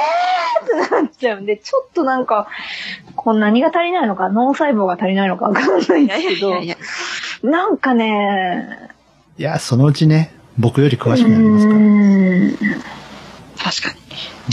[0.73, 0.85] うん。
[0.85, 2.49] ってなっちゃうんで、ちょっとなんか、
[3.17, 6.79] こん何が足りないのか、脳細胞が足りないのかわかんないいんやですけどいやいやい、
[7.43, 7.51] や。
[7.51, 8.91] なんかね、
[9.37, 11.79] いや、そのうちね、僕より詳しくなりますから。
[11.79, 12.57] うーん
[13.59, 13.95] 確か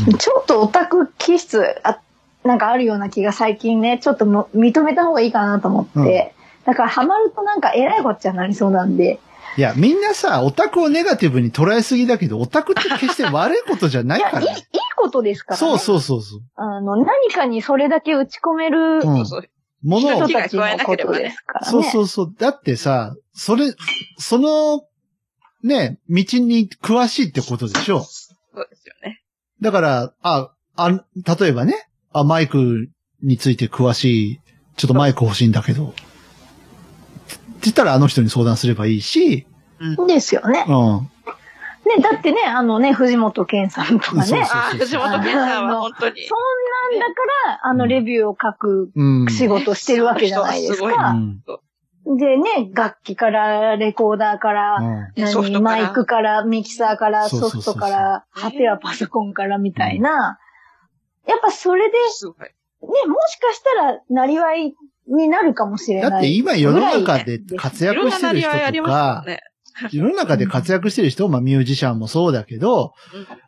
[0.07, 0.17] に。
[0.17, 1.99] ちょっとオタク気質あ、
[2.43, 6.33] なんかあるような気が最近ね、ちょっとも認めた方がいいかなと思って、
[6.65, 9.19] だからハマるとなんか偉いこっちゃなりそうなんで、
[9.57, 14.59] いや、みんなさ、オタクをネガティブに捉えすぎだけど、オタクって決して悪いことじゃないいや、いい、いからね。
[14.59, 15.59] いことですからね。
[15.59, 16.41] そうそうそうそう。
[16.55, 19.25] あの、何かにそれだけ打ち込めるうん。
[19.83, 21.71] ものを人たちのことですからね。
[21.71, 22.35] そうそうそう。
[22.37, 23.73] だってさ、それ、
[24.17, 24.83] その、
[25.63, 28.01] ね、道に詳しいってことでしょ。
[28.01, 29.23] そうですよね。
[29.61, 30.89] だから、あ、あ、
[31.39, 32.89] 例えばね、あ、マイク
[33.23, 34.39] について詳しい、
[34.77, 35.93] ちょっとマイク欲しいんだけど、
[37.65, 39.45] 言ったらあの人に相談すればいいし、
[40.07, 40.65] ですよね。
[40.67, 41.09] うん。
[41.83, 44.23] ね、だってね、あのね、藤本健さんとかね。
[44.23, 46.27] そうそうああ、藤本健さんは本当に。
[46.27, 49.27] そんなんだから、あの、レビューを書くうん。
[49.29, 51.13] 仕事してるわけじゃないですうか。
[51.13, 51.41] ん。
[52.05, 60.39] でね、楽器から、レコーダーから、うん何、ソフトからマイクから、ミキサーから、そうそうそうそうソフトから、果てはパソコンからみたいな。
[61.27, 62.37] やっぱそれで、ね、すごい。
[62.81, 64.75] もしかしたら、なりわい
[65.15, 66.11] になるかもしれない。
[66.11, 69.25] だって今世の中で活躍してる人とか。
[69.91, 72.93] 世の中で活躍してる人、まあミュージシャンもそうだけど、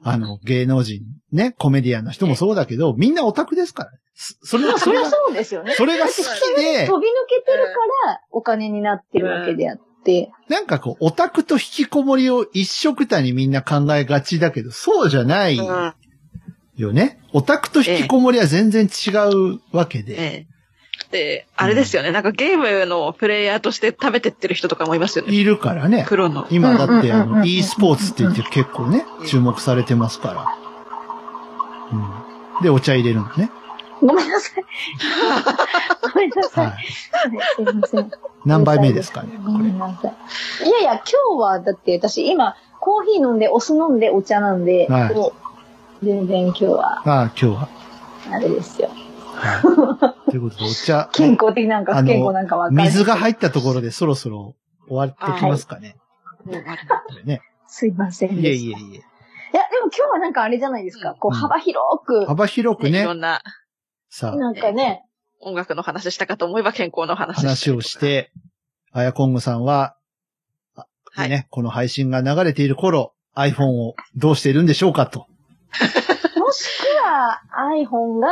[0.03, 3.98] あの、芸能人、ね、コメディアンの人もそうだけど、みんなオタクですからね。
[4.15, 5.73] そそれはそれが、そうですよね。
[5.73, 6.15] それが好き
[6.56, 7.72] で、飛び抜けてるか
[8.07, 10.31] ら、お金になってるわけであって。
[10.49, 15.94] なんかこう、オタクと引きこもりを一緒くたにみんな考えがちだけど、そうじゃないうん。
[16.76, 17.19] よね。
[17.34, 20.48] オタクと引きこもりは全然違うわけで。
[21.56, 22.11] あれですよね。
[22.11, 25.34] なんかゲームのプレイヤーとして食べてってる人とかもいますよね。
[25.34, 26.06] いるからね。
[26.07, 26.48] プロの。
[26.49, 30.57] 今だってあの、e スポーツって言って結構ね、注目されてますから。
[32.57, 32.64] うん。
[32.64, 33.52] で、お茶入れるのね。
[34.02, 34.64] ごめんなさい。
[36.14, 36.65] ごめんなさい。
[36.65, 36.85] はい。
[37.56, 38.11] すいません。
[38.45, 39.65] 何杯目ですかね、ごこれ。
[39.65, 40.10] めんなさ
[40.64, 40.68] い。
[40.68, 47.69] いやいや、今日は、だって私今、コーヒー飲んで、お酢飲んで、お茶なんで、はいもう全然今日は、ああ、今日は。
[48.30, 48.90] あれですよ。
[49.35, 50.31] はい。
[50.31, 51.10] ということで、お茶。
[51.14, 52.88] 健康的なんか不健康なんかわかんない。
[52.88, 54.55] 水が入ったところでそろそろ
[54.88, 55.95] 終わってきますかね。
[56.45, 57.41] もうあれこれね。
[57.68, 58.80] すいませんいえでした。
[58.80, 58.97] いえいえ。
[58.97, 61.11] いや、でも今日はなんかあれじゃないですか。
[61.11, 63.41] うんこう、うん幅広く、幅広くねいねろ、んな
[64.10, 65.03] さあ、なんかね、
[65.41, 68.31] 音楽の話したかと思えば健康の話話をして、
[68.91, 69.95] あやこんぐさんは、
[70.76, 75.27] あはいね、この配信が流れている頃、iPhone をどうしているんでしょうかと。
[76.39, 77.41] もしくは
[77.76, 78.27] iPhone が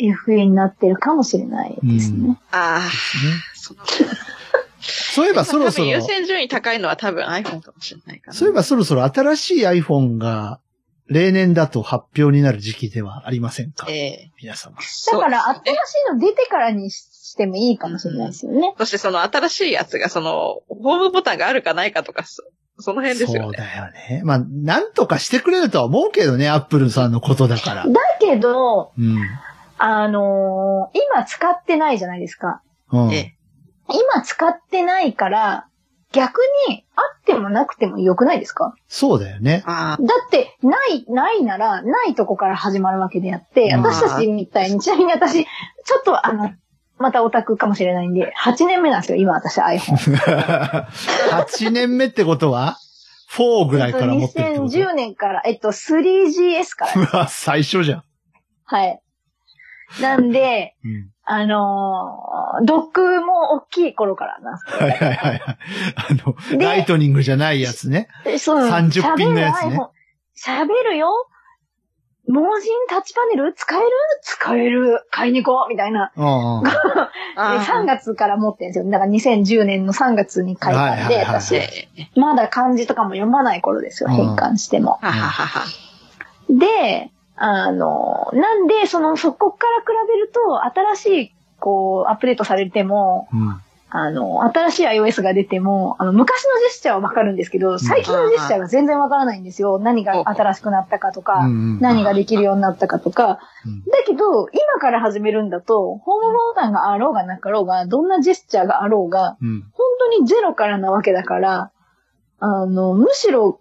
[0.00, 2.38] FA になってるかもしれないですね。
[2.50, 2.90] ああ、ね
[3.54, 3.80] その、
[4.80, 8.32] そういえばそろそろ優先順位高いのは多分 iPhone かもしれないかな。
[8.36, 10.60] そういえばそろそろ新しい iPhone が
[11.06, 13.86] 例年だと発表になる時期ではありませんか？
[13.88, 14.76] ええ皆様。
[14.76, 15.68] だから新し
[16.10, 18.74] いの出てからにしてもいいかもしれないですよね。
[18.78, 22.42] そしてその新しいやつがその、ホームボタンがあるかないかとか、そ
[22.80, 23.44] その辺ですよね。
[23.46, 24.22] そうだよね。
[24.24, 27.84] まあ、なんとかしてくれるとは思うけどね、アップルさんのことだから。
[27.88, 29.18] だけど、うん。
[29.78, 32.62] あのー今使ってないじゃないですか。
[32.92, 33.12] うん。
[33.12, 33.34] ええ
[34.14, 35.66] 今使ってないから、
[36.12, 38.74] 逆にあってもなくても良くないですか？
[38.86, 39.62] そうだよね。
[39.66, 46.50] あだって、ない、ないなら、ないとこから始まるわけであって、うん私たちみたいに、ちなみに私、ちょっとあの、
[46.98, 50.16] またオタクかもしれないんで、8年目なんですよ、今私 iPhone。
[51.30, 52.76] 8年目ってことは
[53.36, 58.02] ?4 ぐらいから持ってるってこと？2010年から、えっと、3GS からうわ 最初じゃん。
[58.64, 59.00] はい。
[60.00, 61.10] なんで、うん。
[61.30, 65.58] あのードックも大きい頃からなはいはいはいはい。
[65.94, 68.08] あの、でライトニングじゃないやつね。
[68.24, 69.88] えそう30ピンのやつね喋る iPhone
[70.36, 71.28] 喋るよ
[72.28, 73.54] 盲人タッチパネル？
[73.54, 73.86] 使える？
[74.22, 76.12] 使える買いに行こうみたいな。
[76.14, 76.64] うんうん。
[76.64, 76.70] で、
[77.36, 77.58] あ。
[77.66, 78.90] 3月から持ってるんですよ。
[78.90, 84.98] だから2010年の3月に書いたんで、はいはいはい私、ええまだ漢字とかも読まない頃ですよ、うん変換しても。
[85.00, 85.66] はははは。
[86.50, 87.10] で、
[87.40, 93.60] あの、なんで、その、そこから比べると、新しい、こう、アップデートされても、うん。
[93.90, 99.78] あの、新しい iOS が出ても、あの、昔のジェスチャーはわかるんですけど、最近のジェスチャーが全然わからないんですよ。
[99.78, 103.38] 何が新しくなったかとか、うんうん何ができるようになったかとか。
[103.64, 109.62] うんだけど、今から始めるんだと、ホームボタンがあろうがなかろうが、どんなジェスチャーがあろうが、うん。
[109.72, 111.70] 本当にゼロからなわけだから、
[112.40, 113.60] あの、むしろ、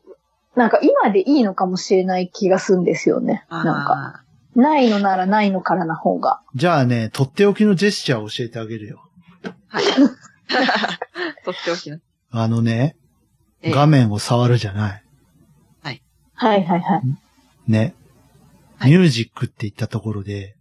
[0.58, 3.46] なんか今でいいのかもしれない気がするんですよね。
[3.50, 4.24] なんか、
[4.56, 6.42] あないのならないのからな方が。
[6.56, 9.08] じゃあね、とっておきのジェスチャーを教えてあげるよ。
[9.44, 9.84] ーはい。
[11.46, 12.00] とっておきの。
[12.32, 12.96] あのね、
[13.62, 15.04] ええ画面を触るじゃない。
[16.40, 17.02] はいはいはい。
[17.68, 17.96] ね。
[18.78, 20.56] はいミュージックって言ったところで、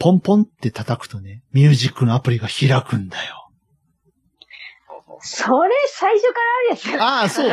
[0.00, 3.39] ポンポンって叩くとね、ミュージックのアプリが開くんだよ。
[5.20, 7.02] それ最初からあるやつよ。
[7.02, 7.50] ああ、そう。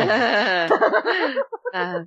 [1.74, 2.04] あ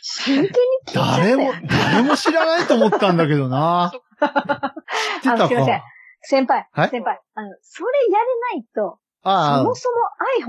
[0.00, 3.92] 真剣に聞いちゃったよ誰も、誰も知らないと思ったんだけどな。
[3.92, 5.84] 知ってあたのすいませんか。
[6.22, 6.90] 先輩、はい？
[6.90, 8.24] 先輩、あの、それやれ
[8.56, 9.96] ないと、そあもそも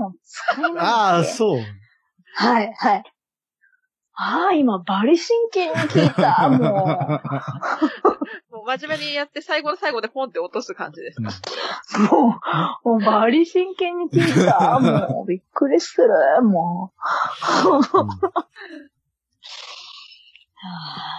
[0.08, 0.80] iPhone 使えないんで。
[0.80, 1.60] あ、ああ、そう。
[2.34, 3.02] はい、はい。
[4.14, 6.84] ああ、今、バリ真剣に聞いた、もも
[8.49, 11.30] う真面目にやって最後の最後でポンって落とす感じですか？
[11.98, 12.02] う。
[12.14, 12.40] も
[12.84, 14.78] う、もうバリ真剣に聞いた。
[14.80, 16.92] もう、びっくりする、も
[17.64, 18.08] うん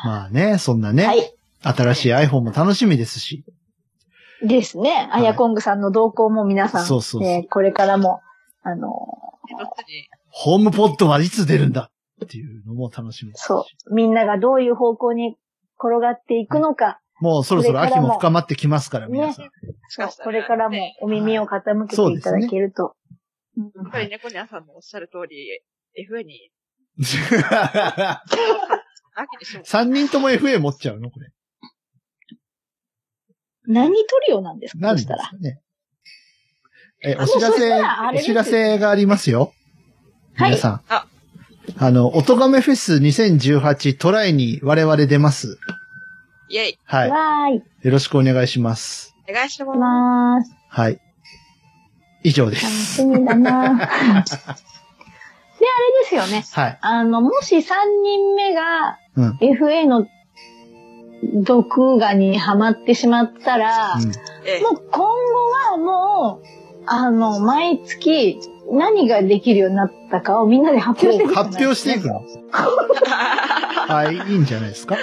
[0.05, 0.93] まあね、そんなう。
[0.93, 1.33] ね、はい。
[1.63, 3.43] 新しい iPhone も楽しみですし。
[4.43, 5.09] ですね。
[5.11, 8.21] いアヤコングさんの動向も皆さん、そうそうそうねこれからも、
[8.63, 11.91] あの、どっちにホームポッドはいつ出るんだ
[12.23, 13.45] っていうのも楽しみですし。
[13.45, 15.37] そう、みんながどういう方向に
[15.77, 19.45] 転がっていくのか、もうそろそろ秋も深まってきますから、ね皆さん。
[19.45, 22.95] そうしかしたらこれからもねお耳を傾けていただけると。
[23.57, 25.61] うんやっぱり猫ニャンさんのおっしゃる通り、
[26.09, 26.51] FA に、
[29.13, 29.63] 秋にしよう。
[29.63, 31.11] 3人とも FA 持っちゃうの？
[31.11, 31.29] これ。
[33.67, 34.79] 何トリオなんですか？
[34.81, 35.23] 何したら。
[35.25, 35.59] すかね。
[37.03, 37.81] え、あお知らせ、
[38.15, 39.53] お知らせがありますよ。
[40.35, 40.81] はい皆さん。
[40.87, 41.07] あ
[41.77, 45.57] あの、おとがめフェス2018トライに我々出ます。
[46.51, 46.79] イェイ。
[46.85, 47.09] はい。
[47.09, 47.63] わーい。
[47.85, 49.15] よろしくお願いします。
[49.29, 49.79] お願いします。
[49.79, 50.51] ます。
[50.69, 50.99] はい。
[52.23, 52.95] 以上で楽す。
[52.97, 54.25] しみだな で、あれ
[56.03, 56.43] ですよね。
[56.51, 56.77] はい。
[56.81, 57.63] あの、もし3
[58.03, 59.37] 人目がうん。
[59.41, 60.05] FA の
[61.43, 64.09] 毒画にはまってしまったら、もう
[64.91, 65.07] 今後
[65.71, 66.45] はもう、
[66.87, 68.39] あの、毎月
[68.71, 72.21] 何ができるようになったかをみんなで発表していくじゃない発表していくの？
[73.95, 74.95] はい、いいんじゃないですか？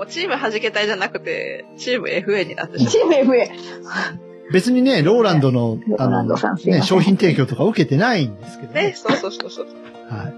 [0.00, 3.50] もうチーム弾けたいじゃなくて、チーム FA になってしまチーム FA。
[4.50, 6.24] 別にね、ローランドの、あの、
[6.64, 8.74] ね、商品提供とか受けてないんですけどう。
[8.76, 8.92] ね、ね。
[8.94, 9.66] そうそうそうそう。
[10.08, 10.32] は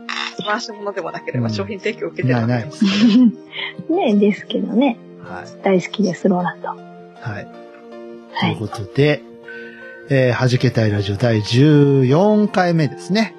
[0.44, 2.34] 回し物でもなければうん商品提供を受けい。
[2.34, 2.84] てるない、ないです。
[3.88, 4.98] ねですけどね。
[5.22, 5.44] はい。
[5.62, 6.68] 大好きです、ローランド。
[6.68, 6.78] はい。
[7.22, 7.46] はい。
[8.40, 9.22] ということで、
[10.10, 13.36] えー、弾けたいラジオ第14回目ですね。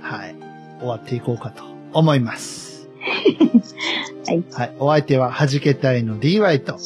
[0.00, 0.36] はい。
[0.78, 2.65] 終わっていこうかと思います。
[4.26, 4.44] はい。
[4.52, 4.72] はい。
[4.78, 6.76] お相手は弾けたいの DY と、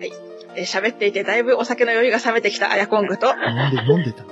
[0.00, 0.26] えー
[0.62, 4.24] 喋っていてだいぶお酒の酔いが冷めてきたアヤコングと、飲んで、飲んで た。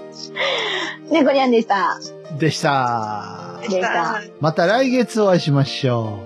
[1.10, 1.98] 猫ニャンでした。
[2.38, 3.58] でした。
[3.62, 4.22] でした。
[4.40, 6.18] また来月お会いしましょ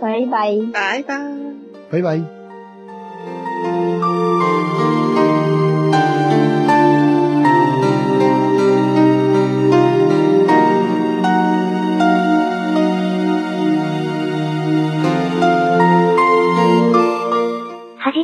[0.00, 0.62] バイバイ。
[0.68, 1.20] バイバイ。
[1.20, 1.92] う。
[1.92, 3.97] バイバイ。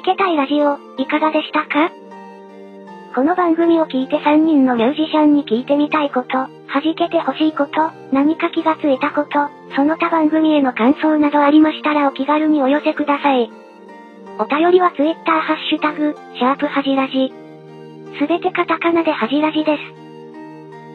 [0.05, 1.90] けたいラジオ、いかがでしたか？
[3.14, 6.51] この番組を聞いて3人のミュージシャンに聞いてみたいこと、弾
[6.94, 13.51] けてほしいこと、何か気がついたこと、その他番組への感想などありましたらお気軽にお寄せください。
[14.39, 17.32] お便りは Twitter ハッシュタグ、シャープはじらじ。
[18.18, 19.81] すべてカタカナではじらじです。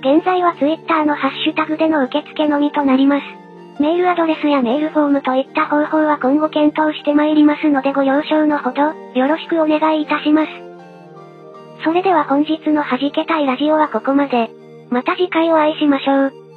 [0.01, 3.38] 現在は Twitter のハッシュタグでの受付のみとなります。
[3.79, 8.81] メールアドレスやメールフォームといった方法は今後検討してまいりますのでご了承のほど、
[9.17, 10.49] よろしくお願いいたします。
[11.83, 14.49] それでは本日の弾けたいラジオはここまで。
[14.89, 16.48] また次回お会いしましょう。